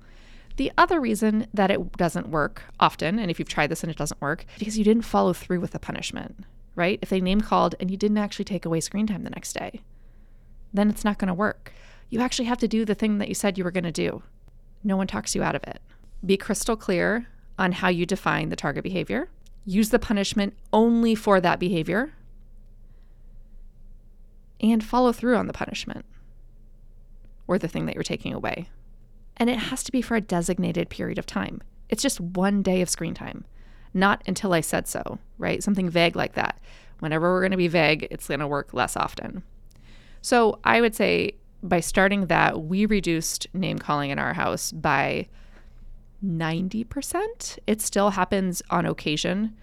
The 0.58 0.71
other 0.77 0.99
reason 1.01 1.47
that 1.53 1.69
it 1.69 1.91
doesn't 1.97 2.29
work 2.29 2.63
often, 2.79 3.19
and 3.19 3.29
if 3.29 3.39
you've 3.39 3.49
tried 3.49 3.67
this 3.67 3.84
and 3.84 3.91
it 3.91 3.97
doesn't 3.97 4.21
work, 4.21 4.45
because 4.58 4.77
you 4.77 4.84
didn't 4.84 5.03
follow 5.03 5.34
through 5.34 5.60
with 5.60 5.71
the 5.71 5.79
punishment, 5.79 6.45
right? 6.75 6.97
If 7.01 7.10
they 7.10 7.19
name 7.19 7.41
called 7.41 7.75
and 7.79 7.91
you 7.91 7.97
didn't 7.97 8.17
actually 8.17 8.45
take 8.45 8.65
away 8.65 8.79
screen 8.79 9.05
time 9.05 9.23
the 9.23 9.29
next 9.29 9.53
day, 9.53 9.81
then 10.77 10.89
it's 10.89 11.03
not 11.03 11.17
going 11.17 11.27
to 11.27 11.33
work. 11.33 11.71
You 12.09 12.21
actually 12.21 12.45
have 12.45 12.57
to 12.59 12.67
do 12.67 12.85
the 12.85 12.95
thing 12.95 13.17
that 13.17 13.29
you 13.29 13.35
said 13.35 13.57
you 13.57 13.63
were 13.63 13.71
going 13.71 13.83
to 13.83 13.91
do. 13.91 14.23
No 14.83 14.97
one 14.97 15.07
talks 15.07 15.35
you 15.35 15.43
out 15.43 15.55
of 15.55 15.63
it. 15.63 15.81
Be 16.25 16.38
crystal 16.38 16.75
clear 16.75 17.27
on 17.57 17.71
how 17.73 17.89
you 17.89 18.05
define 18.05 18.49
the 18.49 18.55
target 18.55 18.83
behavior. 18.83 19.29
Use 19.65 19.89
the 19.89 19.99
punishment 19.99 20.53
only 20.71 21.15
for 21.15 21.41
that 21.41 21.59
behavior. 21.59 22.13
And 24.61 24.83
follow 24.83 25.11
through 25.11 25.38
on 25.38 25.47
the 25.47 25.53
punishment 25.53 26.05
or 27.47 27.57
the 27.57 27.67
thing 27.67 27.85
that 27.85 27.95
you're 27.95 28.03
taking 28.03 28.33
away. 28.33 28.69
And 29.38 29.49
it 29.49 29.57
has 29.57 29.83
to 29.83 29.91
be 29.91 30.01
for 30.01 30.15
a 30.15 30.21
designated 30.21 30.89
period 30.89 31.17
of 31.17 31.25
time. 31.25 31.61
It's 31.89 32.01
just 32.01 32.21
one 32.21 32.61
day 32.61 32.81
of 32.81 32.89
screen 32.89 33.13
time, 33.13 33.45
not 33.93 34.23
until 34.27 34.53
I 34.53 34.61
said 34.61 34.88
so, 34.88 35.19
right? 35.38 35.61
Something 35.61 35.89
vague 35.89 36.15
like 36.15 36.33
that. 36.33 36.59
Whenever 36.99 37.31
we're 37.31 37.41
going 37.41 37.51
to 37.51 37.57
be 37.57 37.67
vague, 37.67 38.07
it's 38.09 38.27
going 38.27 38.39
to 38.39 38.47
work 38.47 38.73
less 38.73 38.95
often. 38.95 39.43
So 40.25 40.57
I 40.63 40.81
would 40.81 40.95
say 40.95 41.35
by 41.61 41.81
starting 41.81 42.25
that, 42.25 42.63
we 42.63 42.88
reduced 42.88 43.45
name 43.53 43.77
calling 43.77 44.09
in 44.09 44.17
our 44.17 44.33
house 44.33 44.71
by 44.71 45.27
90%. 46.25 47.59
It 47.67 47.79
still 47.79 48.09
happens 48.09 48.63
on 48.71 48.88
occasion, 48.88 49.55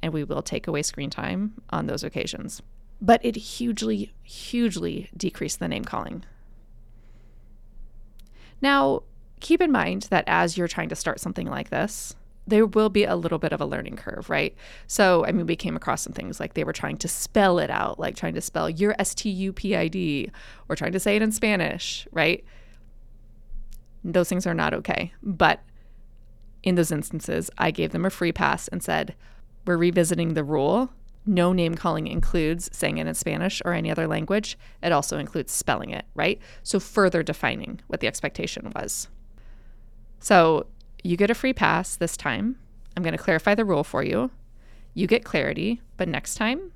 and 0.00 0.12
we 0.12 0.22
will 0.22 0.42
take 0.42 0.68
away 0.68 0.82
screen 0.82 1.10
time 1.10 1.54
on 1.70 1.88
those 1.88 2.04
occasions. 2.04 2.62
But 3.02 3.20
it 3.24 3.34
hugely, 3.34 4.12
hugely 4.22 5.10
decreased 5.16 5.58
the 5.58 5.66
name 5.66 5.84
calling. 5.84 6.24
Now, 8.62 9.02
keep 9.40 9.60
in 9.60 9.72
mind 9.72 10.02
that 10.10 10.22
as 10.28 10.56
you're 10.56 10.68
trying 10.68 10.90
to 10.90 10.94
start 10.94 11.18
something 11.18 11.48
like 11.48 11.70
this, 11.70 12.14
there 12.46 12.66
will 12.66 12.88
be 12.88 13.04
a 13.04 13.16
little 13.16 13.38
bit 13.38 13.52
of 13.52 13.60
a 13.60 13.66
learning 13.66 13.96
curve, 13.96 14.30
right? 14.30 14.54
So, 14.86 15.24
I 15.26 15.32
mean, 15.32 15.46
we 15.46 15.56
came 15.56 15.76
across 15.76 16.02
some 16.02 16.12
things 16.12 16.38
like 16.38 16.54
they 16.54 16.64
were 16.64 16.72
trying 16.72 16.96
to 16.98 17.08
spell 17.08 17.58
it 17.58 17.70
out, 17.70 17.98
like 17.98 18.14
trying 18.14 18.34
to 18.34 18.40
spell 18.40 18.70
your 18.70 18.94
S 18.98 19.14
T 19.14 19.30
U 19.30 19.52
P 19.52 19.74
I 19.74 19.88
D 19.88 20.30
or 20.68 20.76
trying 20.76 20.92
to 20.92 21.00
say 21.00 21.16
it 21.16 21.22
in 21.22 21.32
Spanish, 21.32 22.06
right? 22.12 22.44
Those 24.04 24.28
things 24.28 24.46
are 24.46 24.54
not 24.54 24.74
okay. 24.74 25.12
But 25.22 25.60
in 26.62 26.76
those 26.76 26.92
instances, 26.92 27.50
I 27.58 27.70
gave 27.70 27.92
them 27.92 28.04
a 28.04 28.10
free 28.10 28.32
pass 28.32 28.68
and 28.68 28.82
said, 28.82 29.14
We're 29.66 29.76
revisiting 29.76 30.34
the 30.34 30.44
rule. 30.44 30.90
No 31.28 31.52
name 31.52 31.74
calling 31.74 32.06
includes 32.06 32.70
saying 32.72 32.98
it 32.98 33.08
in 33.08 33.14
Spanish 33.14 33.60
or 33.64 33.72
any 33.72 33.90
other 33.90 34.06
language. 34.06 34.56
It 34.80 34.92
also 34.92 35.18
includes 35.18 35.50
spelling 35.50 35.90
it, 35.90 36.04
right? 36.14 36.40
So, 36.62 36.78
further 36.78 37.24
defining 37.24 37.80
what 37.88 37.98
the 37.98 38.06
expectation 38.06 38.72
was. 38.76 39.08
So, 40.20 40.66
you 41.02 41.16
get 41.16 41.30
a 41.30 41.34
free 41.34 41.52
pass 41.52 41.96
this 41.96 42.16
time. 42.16 42.56
I'm 42.96 43.02
going 43.02 43.16
to 43.16 43.22
clarify 43.22 43.54
the 43.54 43.64
rule 43.64 43.84
for 43.84 44.02
you. 44.02 44.30
You 44.94 45.06
get 45.06 45.24
clarity, 45.24 45.82
but 45.96 46.08
next 46.08 46.36
time, 46.36 46.72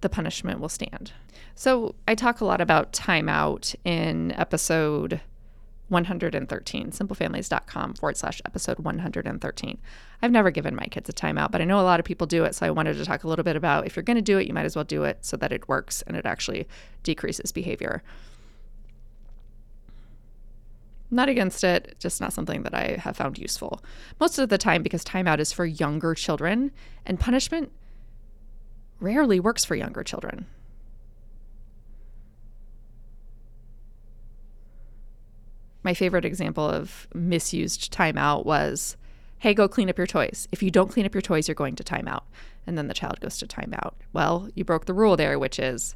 the 0.00 0.08
punishment 0.08 0.60
will 0.60 0.68
stand. 0.68 1.12
So, 1.54 1.96
I 2.06 2.14
talk 2.14 2.40
a 2.40 2.44
lot 2.44 2.60
about 2.60 2.92
timeout 2.92 3.74
in 3.84 4.32
episode 4.32 5.20
113, 5.88 6.90
simplefamilies.com 6.90 7.94
forward 7.94 8.16
slash 8.16 8.40
episode 8.44 8.78
113. 8.78 9.78
I've 10.22 10.30
never 10.30 10.50
given 10.50 10.76
my 10.76 10.84
kids 10.86 11.08
a 11.08 11.12
timeout, 11.12 11.50
but 11.50 11.60
I 11.60 11.64
know 11.64 11.80
a 11.80 11.82
lot 11.82 11.98
of 11.98 12.06
people 12.06 12.26
do 12.26 12.44
it. 12.44 12.54
So 12.54 12.66
I 12.66 12.70
wanted 12.70 12.96
to 12.96 13.04
talk 13.04 13.24
a 13.24 13.28
little 13.28 13.42
bit 13.42 13.56
about 13.56 13.86
if 13.86 13.96
you're 13.96 14.02
going 14.02 14.16
to 14.16 14.22
do 14.22 14.38
it, 14.38 14.46
you 14.46 14.54
might 14.54 14.66
as 14.66 14.76
well 14.76 14.84
do 14.84 15.04
it 15.04 15.18
so 15.22 15.36
that 15.38 15.52
it 15.52 15.68
works 15.68 16.02
and 16.02 16.16
it 16.16 16.26
actually 16.26 16.68
decreases 17.02 17.52
behavior 17.52 18.02
not 21.10 21.28
against 21.28 21.64
it, 21.64 21.96
just 21.98 22.20
not 22.20 22.32
something 22.32 22.62
that 22.62 22.74
I 22.74 22.98
have 23.02 23.16
found 23.16 23.38
useful. 23.38 23.82
Most 24.20 24.38
of 24.38 24.48
the 24.48 24.58
time, 24.58 24.82
because 24.82 25.04
timeout 25.04 25.38
is 25.38 25.52
for 25.52 25.64
younger 25.64 26.14
children, 26.14 26.70
and 27.06 27.18
punishment 27.18 27.72
rarely 29.00 29.40
works 29.40 29.64
for 29.64 29.74
younger 29.74 30.02
children. 30.02 30.46
My 35.82 35.94
favorite 35.94 36.24
example 36.24 36.68
of 36.68 37.08
misused 37.14 37.92
timeout 37.92 38.44
was 38.44 38.96
hey, 39.38 39.54
go 39.54 39.68
clean 39.68 39.88
up 39.88 39.96
your 39.96 40.06
toys. 40.06 40.48
If 40.50 40.62
you 40.62 40.70
don't 40.70 40.90
clean 40.90 41.06
up 41.06 41.14
your 41.14 41.22
toys, 41.22 41.46
you're 41.46 41.54
going 41.54 41.76
to 41.76 41.84
timeout. 41.84 42.22
And 42.66 42.76
then 42.76 42.88
the 42.88 42.94
child 42.94 43.20
goes 43.20 43.38
to 43.38 43.46
timeout. 43.46 43.94
Well, 44.12 44.48
you 44.54 44.64
broke 44.64 44.86
the 44.86 44.94
rule 44.94 45.16
there, 45.16 45.38
which 45.38 45.58
is, 45.60 45.94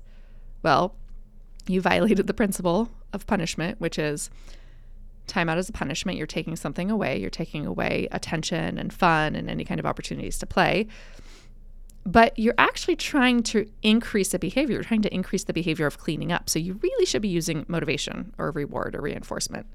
well, 0.62 0.94
you 1.66 1.80
violated 1.80 2.26
the 2.26 2.34
principle 2.34 2.90
of 3.12 3.26
punishment, 3.26 3.80
which 3.80 3.98
is 3.98 4.30
timeout 5.32 5.58
is 5.58 5.68
a 5.68 5.72
punishment. 5.72 6.18
You're 6.18 6.26
taking 6.26 6.56
something 6.56 6.90
away, 6.90 7.18
you're 7.18 7.30
taking 7.30 7.66
away 7.66 8.08
attention 8.12 8.78
and 8.78 8.92
fun 8.92 9.34
and 9.34 9.48
any 9.48 9.64
kind 9.64 9.80
of 9.80 9.86
opportunities 9.86 10.38
to 10.38 10.46
play. 10.46 10.86
But 12.04 12.36
you're 12.38 12.54
actually 12.58 12.96
trying 12.96 13.44
to 13.44 13.68
increase 13.82 14.34
a 14.34 14.38
behavior, 14.38 14.74
you're 14.74 14.84
trying 14.84 15.02
to 15.02 15.14
increase 15.14 15.44
the 15.44 15.52
behavior 15.52 15.86
of 15.86 15.98
cleaning 15.98 16.32
up. 16.32 16.50
So 16.50 16.58
you 16.58 16.78
really 16.82 17.06
should 17.06 17.22
be 17.22 17.28
using 17.28 17.64
motivation 17.68 18.34
or 18.38 18.50
reward 18.50 18.96
or 18.96 19.00
reinforcement. 19.00 19.66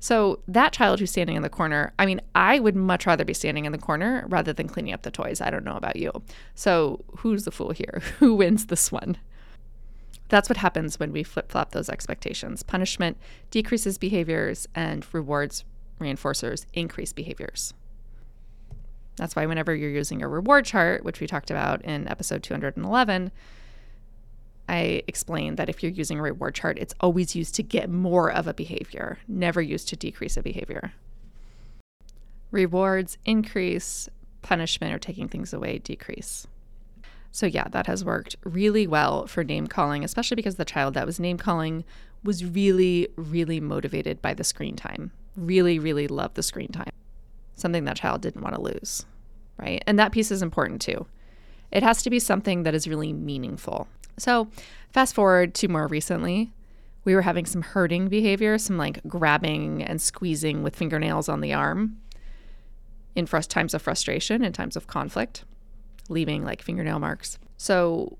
So 0.00 0.40
that 0.46 0.72
child 0.72 1.00
who's 1.00 1.10
standing 1.10 1.36
in 1.36 1.42
the 1.42 1.48
corner, 1.48 1.92
I 1.98 2.06
mean, 2.06 2.20
I 2.34 2.60
would 2.60 2.76
much 2.76 3.06
rather 3.06 3.24
be 3.24 3.34
standing 3.34 3.64
in 3.64 3.72
the 3.72 3.78
corner 3.78 4.24
rather 4.28 4.52
than 4.52 4.68
cleaning 4.68 4.92
up 4.92 5.02
the 5.02 5.10
toys. 5.10 5.40
I 5.40 5.50
don't 5.50 5.64
know 5.64 5.76
about 5.76 5.96
you. 5.96 6.12
So 6.54 7.04
who's 7.18 7.44
the 7.44 7.50
fool 7.50 7.70
here? 7.70 8.02
Who 8.18 8.34
wins 8.34 8.66
this 8.66 8.92
one? 8.92 9.16
That's 10.28 10.48
what 10.48 10.58
happens 10.58 11.00
when 11.00 11.12
we 11.12 11.22
flip 11.22 11.50
flop 11.50 11.72
those 11.72 11.88
expectations. 11.88 12.62
Punishment 12.62 13.16
decreases 13.50 13.98
behaviors, 13.98 14.68
and 14.74 15.06
rewards, 15.12 15.64
reinforcers 16.00 16.66
increase 16.74 17.12
behaviors. 17.12 17.72
That's 19.16 19.34
why, 19.34 19.46
whenever 19.46 19.74
you're 19.74 19.90
using 19.90 20.22
a 20.22 20.28
reward 20.28 20.64
chart, 20.64 21.04
which 21.04 21.20
we 21.20 21.26
talked 21.26 21.50
about 21.50 21.82
in 21.82 22.06
episode 22.08 22.42
211, 22.42 23.32
I 24.68 25.02
explained 25.06 25.56
that 25.56 25.68
if 25.68 25.82
you're 25.82 25.90
using 25.90 26.18
a 26.18 26.22
reward 26.22 26.54
chart, 26.54 26.78
it's 26.78 26.94
always 27.00 27.34
used 27.34 27.54
to 27.54 27.62
get 27.62 27.88
more 27.88 28.30
of 28.30 28.46
a 28.46 28.54
behavior, 28.54 29.18
never 29.26 29.62
used 29.62 29.88
to 29.88 29.96
decrease 29.96 30.36
a 30.36 30.42
behavior. 30.42 30.92
Rewards 32.50 33.18
increase, 33.24 34.08
punishment 34.42 34.94
or 34.94 34.98
taking 34.98 35.26
things 35.26 35.52
away 35.52 35.78
decrease. 35.78 36.46
So, 37.38 37.46
yeah, 37.46 37.68
that 37.70 37.86
has 37.86 38.04
worked 38.04 38.34
really 38.42 38.88
well 38.88 39.28
for 39.28 39.44
name 39.44 39.68
calling, 39.68 40.02
especially 40.02 40.34
because 40.34 40.56
the 40.56 40.64
child 40.64 40.94
that 40.94 41.06
was 41.06 41.20
name 41.20 41.38
calling 41.38 41.84
was 42.24 42.44
really, 42.44 43.06
really 43.14 43.60
motivated 43.60 44.20
by 44.20 44.34
the 44.34 44.42
screen 44.42 44.74
time. 44.74 45.12
Really, 45.36 45.78
really 45.78 46.08
loved 46.08 46.34
the 46.34 46.42
screen 46.42 46.72
time. 46.72 46.90
Something 47.54 47.84
that 47.84 47.98
child 47.98 48.22
didn't 48.22 48.42
want 48.42 48.56
to 48.56 48.60
lose, 48.60 49.06
right? 49.56 49.84
And 49.86 50.00
that 50.00 50.10
piece 50.10 50.32
is 50.32 50.42
important 50.42 50.82
too. 50.82 51.06
It 51.70 51.84
has 51.84 52.02
to 52.02 52.10
be 52.10 52.18
something 52.18 52.64
that 52.64 52.74
is 52.74 52.88
really 52.88 53.12
meaningful. 53.12 53.86
So, 54.16 54.48
fast 54.90 55.14
forward 55.14 55.54
to 55.54 55.68
more 55.68 55.86
recently, 55.86 56.50
we 57.04 57.14
were 57.14 57.22
having 57.22 57.46
some 57.46 57.62
hurting 57.62 58.08
behavior, 58.08 58.58
some 58.58 58.76
like 58.76 59.00
grabbing 59.06 59.80
and 59.84 60.02
squeezing 60.02 60.64
with 60.64 60.74
fingernails 60.74 61.28
on 61.28 61.40
the 61.40 61.54
arm 61.54 61.98
in 63.14 63.26
times 63.26 63.74
of 63.74 63.82
frustration 63.82 64.42
and 64.42 64.56
times 64.56 64.74
of 64.74 64.88
conflict, 64.88 65.44
leaving 66.08 66.44
like 66.44 66.62
fingernail 66.62 66.98
marks. 66.98 67.38
So, 67.56 68.18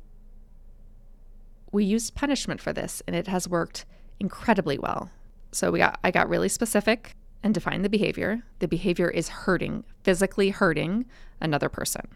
we 1.73 1.85
used 1.85 2.15
punishment 2.15 2.61
for 2.61 2.73
this 2.73 3.03
and 3.07 3.15
it 3.15 3.27
has 3.29 3.49
worked 3.49 3.85
incredibly 4.21 4.79
well. 4.79 5.11
So 5.53 5.71
we 5.71 5.79
got 5.79 5.99
I 6.03 6.11
got 6.11 6.29
really 6.29 6.49
specific 6.49 7.15
and 7.43 7.55
defined 7.55 7.85
the 7.85 7.89
behavior. 7.89 8.43
The 8.59 8.69
behavior 8.69 9.09
is 9.09 9.29
hurting, 9.29 9.85
physically 10.03 10.51
hurting 10.51 11.07
another 11.41 11.69
person. 11.69 12.09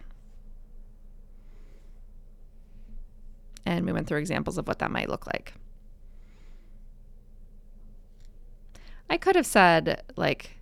And 3.65 3.87
we 3.87 3.93
went 3.93 4.07
through 4.09 4.19
examples 4.19 4.59
of 4.59 4.67
what 4.67 4.81
that 4.81 4.91
might 4.91 5.09
look 5.09 5.27
like. 5.27 5.55
I 9.09 9.17
could 9.17 9.37
have 9.37 9.47
said, 9.47 10.03
like, 10.17 10.57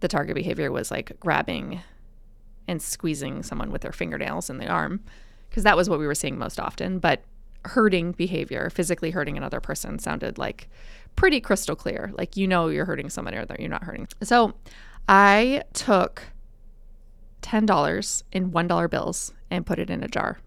the 0.00 0.08
target 0.08 0.34
behavior 0.34 0.70
was 0.70 0.90
like 0.90 1.18
grabbing 1.20 1.80
and 2.68 2.82
squeezing 2.82 3.42
someone 3.42 3.70
with 3.70 3.82
their 3.82 3.92
fingernails 3.92 4.50
in 4.50 4.58
the 4.58 4.66
arm, 4.66 5.00
because 5.48 5.62
that 5.62 5.76
was 5.76 5.88
what 5.88 5.98
we 5.98 6.06
were 6.06 6.14
seeing 6.14 6.38
most 6.38 6.60
often. 6.60 6.98
But 6.98 7.22
hurting 7.64 8.12
behavior, 8.12 8.70
physically 8.70 9.10
hurting 9.10 9.36
another 9.36 9.60
person, 9.60 9.98
sounded 9.98 10.38
like 10.38 10.68
pretty 11.16 11.40
crystal 11.40 11.76
clear. 11.76 12.12
Like, 12.14 12.36
you 12.36 12.46
know, 12.46 12.68
you're 12.68 12.84
hurting 12.84 13.10
someone 13.10 13.34
or 13.34 13.44
that 13.44 13.60
you're 13.60 13.68
not 13.68 13.84
hurting. 13.84 14.08
So 14.22 14.54
I 15.08 15.62
took 15.72 16.22
$10 17.42 18.22
in 18.32 18.50
$1 18.50 18.90
bills 18.90 19.32
and 19.50 19.66
put 19.66 19.78
it 19.78 19.90
in 19.90 20.02
a 20.02 20.08
jar 20.08 20.38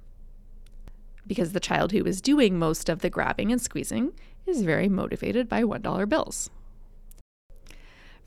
because 1.26 1.54
the 1.54 1.60
child 1.60 1.92
who 1.92 2.04
was 2.04 2.22
doing 2.22 2.58
most 2.58 2.90
of 2.90 3.00
the 3.00 3.10
grabbing 3.10 3.52
and 3.52 3.62
squeezing 3.62 4.12
is 4.46 4.64
very 4.64 4.90
motivated 4.90 5.48
by 5.48 5.64
$1 5.64 6.10
bills. 6.10 6.50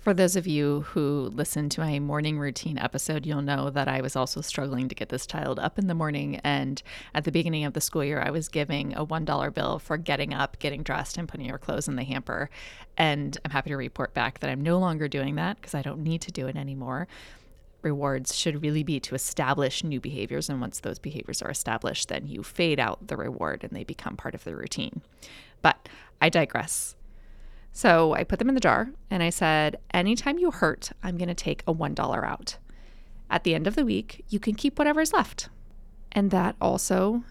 For 0.02 0.12
those 0.12 0.34
of 0.34 0.48
you 0.48 0.80
who 0.80 1.30
listened 1.32 1.70
to 1.72 1.80
my 1.80 2.00
morning 2.00 2.36
routine 2.36 2.76
episode, 2.76 3.24
you'll 3.24 3.40
know 3.40 3.70
that 3.70 3.86
I 3.86 4.00
was 4.00 4.16
also 4.16 4.40
struggling 4.40 4.88
to 4.88 4.96
get 4.96 5.10
this 5.10 5.28
child 5.28 5.60
up 5.60 5.78
in 5.78 5.86
the 5.86 5.94
morning. 5.94 6.40
And 6.42 6.82
at 7.14 7.22
the 7.22 7.30
beginning 7.30 7.64
of 7.64 7.72
the 7.72 7.80
school 7.80 8.02
year, 8.02 8.20
I 8.20 8.32
was 8.32 8.48
giving 8.48 8.94
a 8.94 9.06
$1 9.06 9.54
bill 9.54 9.78
for 9.78 9.96
getting 9.96 10.34
up, 10.34 10.58
getting 10.58 10.82
dressed, 10.82 11.18
and 11.18 11.28
putting 11.28 11.46
your 11.46 11.56
clothes 11.56 11.86
in 11.86 11.94
the 11.94 12.02
hamper. 12.02 12.50
And 12.98 13.38
I'm 13.44 13.52
happy 13.52 13.70
to 13.70 13.76
report 13.76 14.12
back 14.12 14.40
that 14.40 14.50
I'm 14.50 14.60
no 14.60 14.76
longer 14.80 15.06
doing 15.06 15.36
that 15.36 15.58
because 15.60 15.72
I 15.72 15.82
don't 15.82 16.02
need 16.02 16.20
to 16.22 16.32
do 16.32 16.48
it 16.48 16.56
anymore 16.56 17.06
rewards 17.82 18.36
should 18.36 18.62
really 18.62 18.84
be 18.84 19.00
to 19.00 19.16
establish 19.16 19.82
new 19.82 20.00
behaviors. 20.00 20.48
And 20.48 20.60
once 20.60 20.78
those 20.78 21.00
behaviors 21.00 21.42
are 21.42 21.50
established, 21.50 22.08
then 22.08 22.28
you 22.28 22.44
fade 22.44 22.78
out 22.78 23.08
the 23.08 23.16
reward 23.16 23.64
and 23.64 23.72
they 23.72 23.82
become 23.82 24.16
part 24.16 24.36
of 24.36 24.44
the 24.44 24.54
routine. 24.54 25.02
But 25.62 25.88
I 26.20 26.28
digress. 26.28 26.94
So 27.72 28.14
I 28.14 28.24
put 28.24 28.38
them 28.38 28.48
in 28.48 28.54
the 28.54 28.60
jar 28.60 28.90
and 29.10 29.22
I 29.22 29.30
said, 29.30 29.76
anytime 29.92 30.38
you 30.38 30.50
hurt, 30.50 30.92
I'm 31.02 31.16
going 31.16 31.28
to 31.28 31.34
take 31.34 31.62
a 31.66 31.74
$1 31.74 32.24
out. 32.24 32.58
At 33.30 33.44
the 33.44 33.54
end 33.54 33.66
of 33.66 33.76
the 33.76 33.84
week, 33.84 34.24
you 34.28 34.38
can 34.38 34.54
keep 34.54 34.78
whatever's 34.78 35.12
left. 35.12 35.48
And 36.12 36.30
that 36.30 36.54
also 36.60 37.24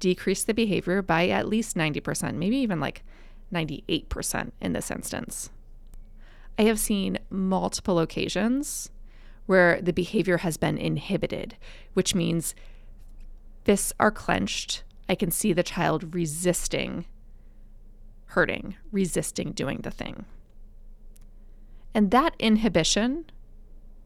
decreased 0.00 0.46
the 0.46 0.54
behavior 0.54 1.02
by 1.02 1.28
at 1.28 1.48
least 1.48 1.76
90%, 1.76 2.34
maybe 2.34 2.56
even 2.56 2.80
like 2.80 3.04
98% 3.52 4.50
in 4.60 4.72
this 4.72 4.90
instance. 4.90 5.50
I 6.58 6.62
have 6.62 6.80
seen 6.80 7.18
multiple 7.30 8.00
occasions 8.00 8.90
where 9.46 9.80
the 9.80 9.92
behavior 9.92 10.38
has 10.38 10.56
been 10.56 10.76
inhibited, 10.76 11.56
which 11.94 12.14
means 12.14 12.54
fists 13.64 13.92
are 14.00 14.10
clenched. 14.10 14.82
I 15.08 15.14
can 15.14 15.30
see 15.30 15.52
the 15.52 15.62
child 15.62 16.14
resisting 16.14 17.06
hurting, 18.28 18.76
resisting 18.92 19.52
doing 19.52 19.78
the 19.82 19.90
thing. 19.90 20.24
And 21.94 22.10
that 22.10 22.34
inhibition 22.38 23.24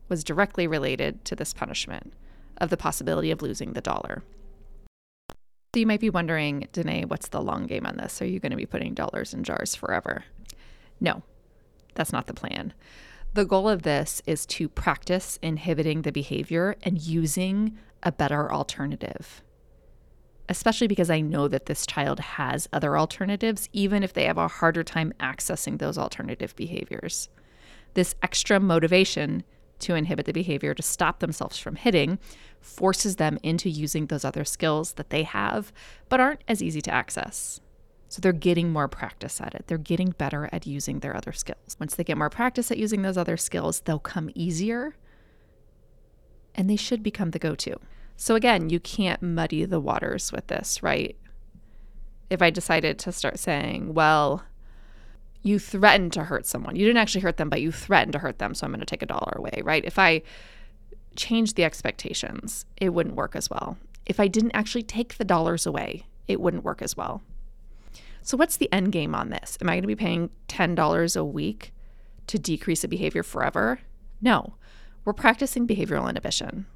was 0.09 0.25
directly 0.25 0.67
related 0.67 1.25
to 1.25 1.37
this 1.37 1.53
punishment 1.53 2.13
of 2.59 2.71
the 2.71 2.77
possibility 2.77 3.31
of 3.31 3.43
losing 3.43 3.73
the 3.73 3.81
dollar. 3.81 4.23
So 5.75 5.81
you 5.81 5.87
might 5.87 6.01
be 6.01 6.11
wondering, 6.11 6.69
Denaye, 6.73 7.07
what's 7.07 7.29
the 7.29 7.41
long 7.41 7.67
game 7.67 7.87
on 7.87 7.97
this? 7.97 8.21
Are 8.21 8.27
you 8.27 8.39
going 8.39 8.51
to 8.51 8.57
be 8.57 8.67
putting 8.67 8.95
dollars 8.95 9.33
in 9.33 9.43
jars 9.43 9.75
forever? 9.75 10.25
No, 11.01 11.23
that's 11.95 12.13
not 12.13 12.27
the 12.27 12.35
plan. 12.35 12.75
The 13.35 13.47
goal 13.47 13.69
of 13.69 13.83
this 13.83 14.21
is 14.27 14.45
to 14.47 14.69
practice 14.69 15.39
inhibiting 15.41 16.03
the 16.03 16.13
behavior 16.13 16.77
and 16.83 17.01
using 17.01 17.79
a 18.03 18.13
better 18.13 18.53
alternative. 18.53 19.43
Especially 20.49 20.87
because 20.87 21.11
I 21.11 21.21
know 21.21 21.49
that 21.49 21.67
this 21.67 21.87
child 21.87 22.21
has 22.21 22.69
other 22.73 22.99
alternatives, 22.99 23.69
even 23.73 24.03
if 24.03 24.13
they 24.13 24.25
have 24.25 24.39
a 24.39 24.49
harder 24.49 24.83
time 24.83 25.13
accessing 25.21 25.79
those 25.79 25.97
alternative 25.97 26.55
behaviors. 26.57 27.29
This 27.95 28.15
extra 28.23 28.59
motivation 28.59 29.45
to 29.83 29.95
inhibit 29.95 30.27
the 30.27 30.33
behavior 30.33 30.75
to 30.75 30.83
stop 30.83 31.19
themselves 31.19 31.59
from 31.59 31.77
hitting 31.77 32.19
forces 32.61 33.17
them 33.17 33.39
into 33.43 33.69
using 33.69 34.07
those 34.07 34.25
other 34.25 34.45
skills 34.45 34.93
that 34.93 35.11
they 35.11 35.25
have 35.25 35.73
but 36.09 36.21
aren't 36.21 36.43
as 36.49 36.63
easy 36.63 36.81
to 36.81 36.91
access. 36.91 37.61
So 38.09 38.21
they're 38.21 38.33
getting 38.33 38.71
more 38.71 38.89
practice 38.89 39.41
at 39.41 39.55
it. 39.55 39.65
They're 39.67 39.79
getting 39.79 40.11
better 40.11 40.49
at 40.53 40.67
using 40.67 41.01
their 41.01 41.17
other 41.17 41.33
skills. 41.33 41.77
Once 41.81 41.95
they 41.95 42.05
get 42.05 42.19
more 42.19 42.31
practice 42.31 42.71
at 42.71 42.79
using 42.79 43.03
those 43.03 43.17
other 43.17 43.37
skills, 43.37 43.81
they'll 43.81 43.99
come 43.99 44.31
easier 44.35 44.95
and 46.55 46.69
they 46.69 46.77
should 46.77 47.03
become 47.03 47.31
the 47.31 47.39
go 47.39 47.55
to. 47.55 47.77
So 48.23 48.37
again, 48.37 48.71
you 48.71 48.79
can't 48.79 49.21
muddy 49.21 49.65
the 49.65 49.81
waters 49.81 50.31
with 50.31 50.47
this, 50.47 50.81
right? 50.81 51.17
If 52.31 52.41
I 52.41 52.51
decided 52.51 52.97
to 53.01 53.11
start 53.11 53.41
saying, 53.41 53.95
well, 53.95 54.45
you 55.43 55.59
threatened 55.59 56.13
to 56.13 56.23
hurt 56.23 56.47
someone, 56.47 56.77
you 56.77 56.87
didn't 56.87 56.99
actually 56.99 57.23
hurt 57.23 57.37
them, 57.37 57.49
but 57.49 57.61
you 57.61 57.73
threatened 57.73 58.13
to 58.13 58.21
hurt 58.21 58.39
them, 58.39 58.55
so 58.55 58.65
I'm 58.65 58.71
going 58.71 58.79
to 58.79 58.87
take 58.87 59.03
a 59.03 59.07
dollar 59.07 59.33
away, 59.35 59.61
right? 59.65 59.85
If 59.85 59.99
I 59.99 60.23
changed 61.17 61.57
the 61.57 61.65
expectations, 61.65 62.65
it 62.77 62.91
wouldn't 62.91 63.17
work 63.17 63.35
as 63.35 63.51
well. 63.51 63.77
If 64.07 64.21
I 64.21 64.29
didn't 64.29 64.55
actually 64.55 64.85
take 64.85 65.19
the 65.19 65.25
dollars 65.25 65.67
away, 65.67 66.07
it 66.29 66.41
wouldn't 66.41 66.63
work 66.63 66.81
as 66.81 66.97
well. 66.97 67.23
So, 68.23 68.37
what's 68.37 68.57
the 68.57 68.73
end 68.73 68.93
game 68.93 69.17
on 69.17 69.31
this? 69.31 69.59
Am 69.61 69.69
I 69.69 69.73
going 69.73 69.83
to 69.83 69.89
be 69.89 69.97
paying 69.97 70.31
$10 70.47 71.17
a 71.17 71.25
week 71.25 71.75
to 72.29 72.39
decrease 72.39 72.85
a 72.85 72.89
behavior 72.89 73.25
forever? 73.25 73.81
No, 74.21 74.55
we're 75.05 75.13
practicing 75.13 75.67
behavioral 75.67 76.09
inhibition, 76.09 76.67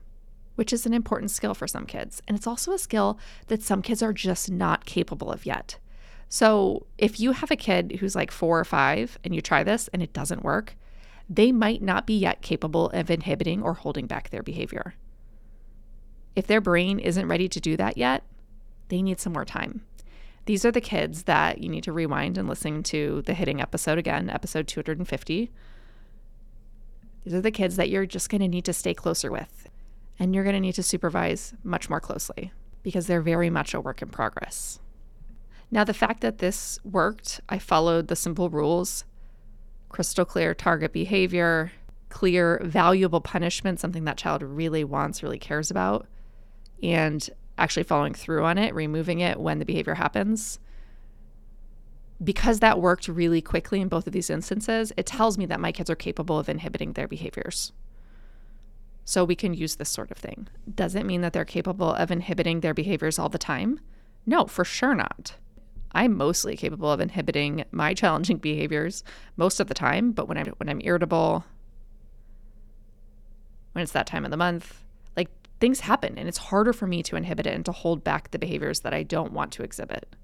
which 0.57 0.73
is 0.73 0.85
an 0.85 0.93
important 0.93 1.31
skill 1.31 1.55
for 1.55 1.67
some 1.69 1.87
kids. 1.87 2.21
And 2.27 2.37
it's 2.37 2.47
also 2.47 2.73
a 2.73 2.79
skill 2.79 3.19
that 3.47 3.63
some 3.63 3.81
kids 3.83 4.03
are 4.03 4.13
just 4.13 4.51
not 4.51 4.85
capable 4.85 5.31
of 5.31 5.47
yet. 5.47 5.79
So, 6.29 6.87
if 6.99 7.21
you 7.21 7.33
have 7.33 7.53
a 7.53 7.57
kid 7.57 7.99
who's 8.01 8.17
like 8.17 8.33
four 8.33 8.59
or 8.59 8.65
five 8.65 9.17
and 9.23 9.33
you 9.35 9.41
try 9.41 9.63
this 9.63 9.89
and 9.93 10.03
it 10.03 10.13
doesn't 10.13 10.43
work, 10.43 10.77
they 11.31 11.53
might 11.53 11.83
not 11.83 12.07
be 12.07 12.19
yet 12.19 12.43
capable 12.43 12.91
of 12.91 13.11
inhibiting 13.11 13.63
or 13.63 13.75
holding 13.75 14.07
back 14.07 14.31
their 14.31 14.43
behavior. 14.43 14.95
If 16.35 16.47
their 16.47 16.61
brain 16.61 16.99
isn't 16.99 17.29
ready 17.29 17.49
to 17.49 17.61
do 17.61 17.77
that 17.77 17.97
yet, 17.97 18.25
they 18.89 19.03
need 19.03 19.21
some 19.21 19.33
more 19.33 19.45
time 19.45 19.83
These 20.47 20.65
are 20.65 20.71
the 20.71 20.81
kids 20.81 21.25
that 21.25 21.59
you 21.59 21.69
need 21.69 21.85
to 21.85 21.93
rewind 21.93 22.39
and 22.39 22.49
listen 22.49 22.83
to 22.85 23.23
the 23.23 23.35
hitting 23.35 23.61
episode 23.61 23.99
again, 23.99 24.31
episode 24.31 24.69
250. 24.69 25.51
These 27.25 27.35
are 27.35 27.41
the 27.41 27.51
kids 27.51 27.75
that 27.77 27.89
you're 27.89 28.07
just 28.07 28.31
going 28.31 28.41
to 28.43 28.49
need 28.49 28.65
to 28.67 28.73
stay 28.73 28.95
closer 28.95 29.31
with. 29.33 29.69
And 30.19 30.35
you're 30.35 30.45
going 30.45 30.55
to 30.55 30.61
need 30.61 30.75
to 30.75 30.83
supervise 30.83 31.55
much 31.63 31.91
more 31.91 32.01
closely 32.01 32.53
because 32.83 33.07
they're 33.07 33.21
very 33.21 33.51
much 33.51 33.75
a 33.75 33.81
work 33.81 34.01
in 34.01 34.09
progress. 34.09 34.81
Now, 35.71 35.85
the 35.85 35.95
fact 35.95 36.21
that 36.21 36.39
this 36.39 36.79
worked, 36.85 37.41
I 37.49 37.59
followed 37.59 38.09
the 38.09 38.17
simple 38.17 38.51
rules 38.51 39.05
crystal 39.89 40.25
clear 40.25 40.53
target 40.55 40.93
behavior, 40.93 41.73
clear, 42.09 42.61
valuable 42.63 43.21
punishment, 43.21 43.81
something 43.81 44.05
that 44.05 44.17
child 44.17 44.43
really 44.43 44.85
wants, 44.85 45.23
really 45.23 45.39
cares 45.39 45.71
about, 45.71 46.07
and 46.83 47.29
actually 47.59 47.83
following 47.83 48.15
through 48.15 48.45
on 48.45 48.59
it, 48.59 48.75
removing 48.75 49.21
it 49.21 49.41
when 49.41 49.59
the 49.59 49.65
behavior 49.65 49.95
happens. 49.95 50.59
Because 52.23 52.61
that 52.61 52.81
worked 52.81 53.09
really 53.09 53.41
quickly 53.41 53.81
in 53.81 53.89
both 53.89 54.07
of 54.07 54.13
these 54.13 54.31
instances, 54.31 54.93
it 54.97 55.07
tells 55.07 55.37
me 55.39 55.47
that 55.47 55.61
my 55.61 55.73
kids 55.73 55.91
are 55.91 55.97
capable 55.97 56.39
of 56.39 56.49
inhibiting 56.49 56.93
their 56.93 57.09
behaviors. 57.09 57.73
So 59.09 59.25
we 59.25 59.37
can 59.37 59.55
use 59.55 59.77
this 59.77 59.89
sort 59.89 60.11
of 60.11 60.19
thing. 60.19 60.49
Does 60.75 60.97
it 60.97 61.07
mean 61.07 61.21
that 61.21 61.33
they're 61.33 61.45
capable 61.45 61.95
of 61.95 62.11
inhibiting 62.11 62.59
their 62.59 62.75
behaviors 62.75 63.21
all 63.21 63.29
the 63.29 63.39
time? 63.39 63.79
No, 64.27 64.47
for 64.47 64.65
sure 64.65 64.97
not. 64.97 65.37
I'm 65.93 66.17
mostly 66.17 66.57
capable 66.57 66.91
of 66.91 67.01
inhibiting 67.01 67.65
my 67.71 67.95
challenging 68.01 68.39
behaviors 68.39 69.05
most 69.37 69.61
of 69.61 69.69
the 69.69 69.75
time, 69.75 70.11
but 70.11 70.27
when 70.27 70.37
I'm 70.37 70.47
when 70.57 70.69
I'm 70.69 70.81
irritable, 70.83 71.45
when 73.73 73.85
it's 73.85 73.93
that 73.93 74.09
time 74.09 74.25
of 74.25 74.33
the 74.33 74.37
month, 74.37 74.83
like 75.17 75.31
things 75.61 75.81
happen 75.81 76.19
and 76.19 76.27
it's 76.29 76.39
harder 76.39 76.73
for 76.73 76.89
me 76.89 77.05
to 77.05 77.15
inhibit 77.15 77.47
it 77.47 77.55
and 77.55 77.65
to 77.67 77.73
hold 77.73 78.03
back 78.03 78.33
the 78.33 78.41
behaviors 78.41 78.81
that 78.81 78.93
I 78.93 79.05
don't 79.05 79.33
want 79.33 79.53
to 79.53 79.63
exhibit. 79.63 80.17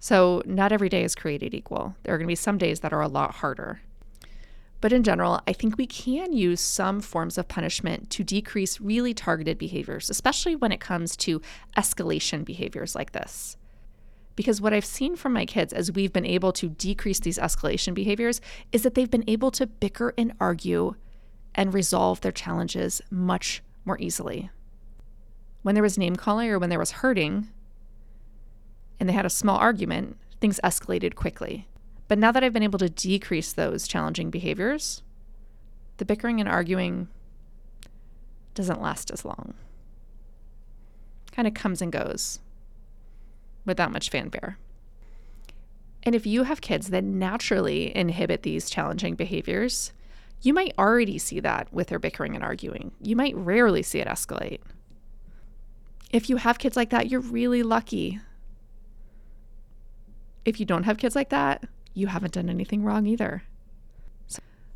So, 0.00 0.42
not 0.44 0.72
every 0.72 0.88
day 0.88 1.04
is 1.04 1.14
created 1.14 1.54
equal. 1.54 1.94
There 2.02 2.12
are 2.12 2.18
going 2.18 2.26
to 2.26 2.32
be 2.32 2.34
some 2.34 2.58
days 2.58 2.80
that 2.80 2.92
are 2.92 3.00
a 3.00 3.08
lot 3.08 3.36
harder. 3.36 3.82
But 4.84 4.92
in 4.92 5.02
general, 5.02 5.40
I 5.48 5.54
think 5.54 5.78
we 5.78 5.86
can 5.86 6.34
use 6.34 6.60
some 6.60 7.00
forms 7.00 7.38
of 7.38 7.48
punishment 7.48 8.10
to 8.10 8.22
decrease 8.22 8.82
really 8.82 9.14
targeted 9.14 9.56
behaviors, 9.56 10.10
especially 10.10 10.54
when 10.56 10.72
it 10.72 10.80
comes 10.80 11.16
to 11.24 11.40
escalation 11.74 12.44
behaviors 12.44 12.94
like 12.94 13.12
this. 13.12 13.56
Because 14.36 14.60
what 14.60 14.74
I've 14.74 14.84
seen 14.84 15.16
from 15.16 15.32
my 15.32 15.46
kids 15.46 15.72
as 15.72 15.90
we've 15.90 16.12
been 16.12 16.26
able 16.26 16.52
to 16.52 16.68
decrease 16.68 17.18
these 17.18 17.38
escalation 17.38 17.94
behaviors 17.94 18.42
is 18.72 18.82
that 18.82 18.94
they've 18.94 19.10
been 19.10 19.24
able 19.26 19.50
to 19.52 19.66
bicker 19.66 20.12
and 20.18 20.34
argue 20.38 20.96
and 21.54 21.72
resolve 21.72 22.20
their 22.20 22.30
challenges 22.30 23.00
much 23.10 23.62
more 23.86 23.98
easily. 24.02 24.50
When 25.62 25.74
there 25.74 25.82
was 25.82 25.96
name 25.96 26.16
calling 26.16 26.50
or 26.50 26.58
when 26.58 26.68
there 26.68 26.78
was 26.78 26.90
hurting 26.90 27.48
and 29.00 29.08
they 29.08 29.14
had 29.14 29.24
a 29.24 29.30
small 29.30 29.56
argument, 29.56 30.18
things 30.42 30.60
escalated 30.62 31.14
quickly. 31.14 31.68
But 32.14 32.20
now 32.20 32.30
that 32.30 32.44
I've 32.44 32.52
been 32.52 32.62
able 32.62 32.78
to 32.78 32.88
decrease 32.88 33.52
those 33.52 33.88
challenging 33.88 34.30
behaviors, 34.30 35.02
the 35.96 36.04
bickering 36.04 36.38
and 36.38 36.48
arguing 36.48 37.08
doesn't 38.54 38.80
last 38.80 39.10
as 39.10 39.24
long. 39.24 39.54
Kind 41.32 41.48
of 41.48 41.54
comes 41.54 41.82
and 41.82 41.90
goes 41.90 42.38
without 43.66 43.90
much 43.90 44.10
fanfare. 44.10 44.58
And 46.04 46.14
if 46.14 46.24
you 46.24 46.44
have 46.44 46.60
kids 46.60 46.90
that 46.90 47.02
naturally 47.02 47.90
inhibit 47.96 48.44
these 48.44 48.70
challenging 48.70 49.16
behaviors, 49.16 49.92
you 50.40 50.54
might 50.54 50.72
already 50.78 51.18
see 51.18 51.40
that 51.40 51.66
with 51.72 51.88
their 51.88 51.98
bickering 51.98 52.36
and 52.36 52.44
arguing. 52.44 52.92
You 53.02 53.16
might 53.16 53.34
rarely 53.34 53.82
see 53.82 53.98
it 53.98 54.06
escalate. 54.06 54.60
If 56.12 56.30
you 56.30 56.36
have 56.36 56.60
kids 56.60 56.76
like 56.76 56.90
that, 56.90 57.10
you're 57.10 57.18
really 57.18 57.64
lucky. 57.64 58.20
If 60.44 60.60
you 60.60 60.64
don't 60.64 60.84
have 60.84 60.98
kids 60.98 61.16
like 61.16 61.30
that, 61.30 61.64
you 61.94 62.08
haven't 62.08 62.34
done 62.34 62.50
anything 62.50 62.84
wrong 62.84 63.06
either. 63.06 63.44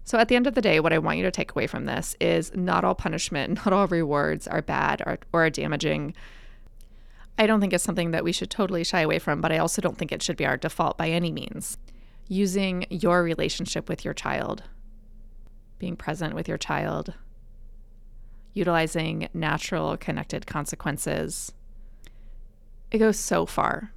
So, 0.05 0.17
at 0.17 0.29
the 0.29 0.37
end 0.37 0.47
of 0.47 0.55
the 0.55 0.63
day, 0.63 0.81
what 0.81 0.95
I 0.95 0.99
want 0.99 1.19
you 1.19 1.25
to 1.25 1.31
take 1.31 1.51
away 1.51 1.67
from 1.67 1.85
this 1.85 2.17
is 2.19 2.51
not 2.55 2.83
all 2.83 2.95
punishment, 2.95 3.57
not 3.67 3.75
all 3.75 3.87
rewards 3.87 4.49
are 4.49 4.63
bad 4.63 5.03
or, 5.05 5.19
or 5.35 5.45
are 5.45 5.51
damaging. 5.51 6.15
I 7.37 7.47
don't 7.47 7.61
think 7.61 7.75
it's 7.75 7.85
something 7.85 8.13
that 8.13 8.25
we 8.25 8.33
should 8.33 8.51
totally 8.51 8.85
shy 8.85 9.03
away 9.03 9.19
from, 9.19 9.43
but 9.43 9.53
I 9.53 9.59
also 9.59 9.83
don't 9.83 9.99
think 9.99 10.11
it 10.11 10.23
should 10.23 10.39
be 10.39 10.47
our 10.47 10.57
default 10.57 10.97
by 10.97 11.11
any 11.11 11.31
means. 11.31 11.77
Using 12.27 12.87
your 12.89 13.23
relationship 13.23 13.89
with 13.89 14.03
your 14.03 14.15
child, 14.15 14.63
being 15.79 15.95
present 15.95 16.35
with 16.35 16.49
your 16.49 16.57
child, 16.57 17.13
utilizing 18.55 19.29
natural 19.35 19.97
connected 19.99 20.47
consequences, 20.47 21.53
it 22.91 22.99
goes 22.99 23.19
so 23.19 23.45
far. 23.45 23.93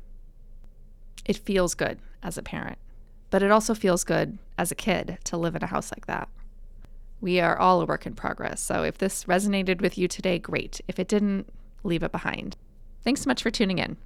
It 1.26 1.38
feels 1.38 1.74
good 1.74 2.00
as 2.22 2.38
a 2.38 2.44
parent, 2.44 2.78
but 3.32 3.42
it 3.42 3.50
also 3.50 3.74
feels 3.74 4.04
good 4.04 4.38
as 4.60 4.72
a 4.72 4.76
kid 4.76 5.18
to 5.24 5.38
live 5.38 5.56
in 5.56 5.64
a 5.64 5.68
house 5.68 5.92
like 5.92 6.06
that. 6.06 6.30
We 7.20 7.40
are 7.40 7.58
all 7.58 7.82
a 7.82 7.86
work 7.86 8.06
in 8.06 8.14
progress. 8.14 8.62
So 8.62 8.84
if 8.84 8.98
this 8.98 9.24
resonated 9.24 9.82
with 9.82 9.98
you 9.98 10.08
today, 10.08 10.38
great. 10.38 10.82
If 10.88 11.00
it 11.00 11.08
didn't, 11.08 11.48
leave 11.84 12.04
it 12.04 12.12
behind. 12.12 12.58
Thanks 13.04 13.22
so 13.22 13.28
much 13.28 13.42
for 13.42 13.50
tuning 13.50 13.80
in. 13.80 13.98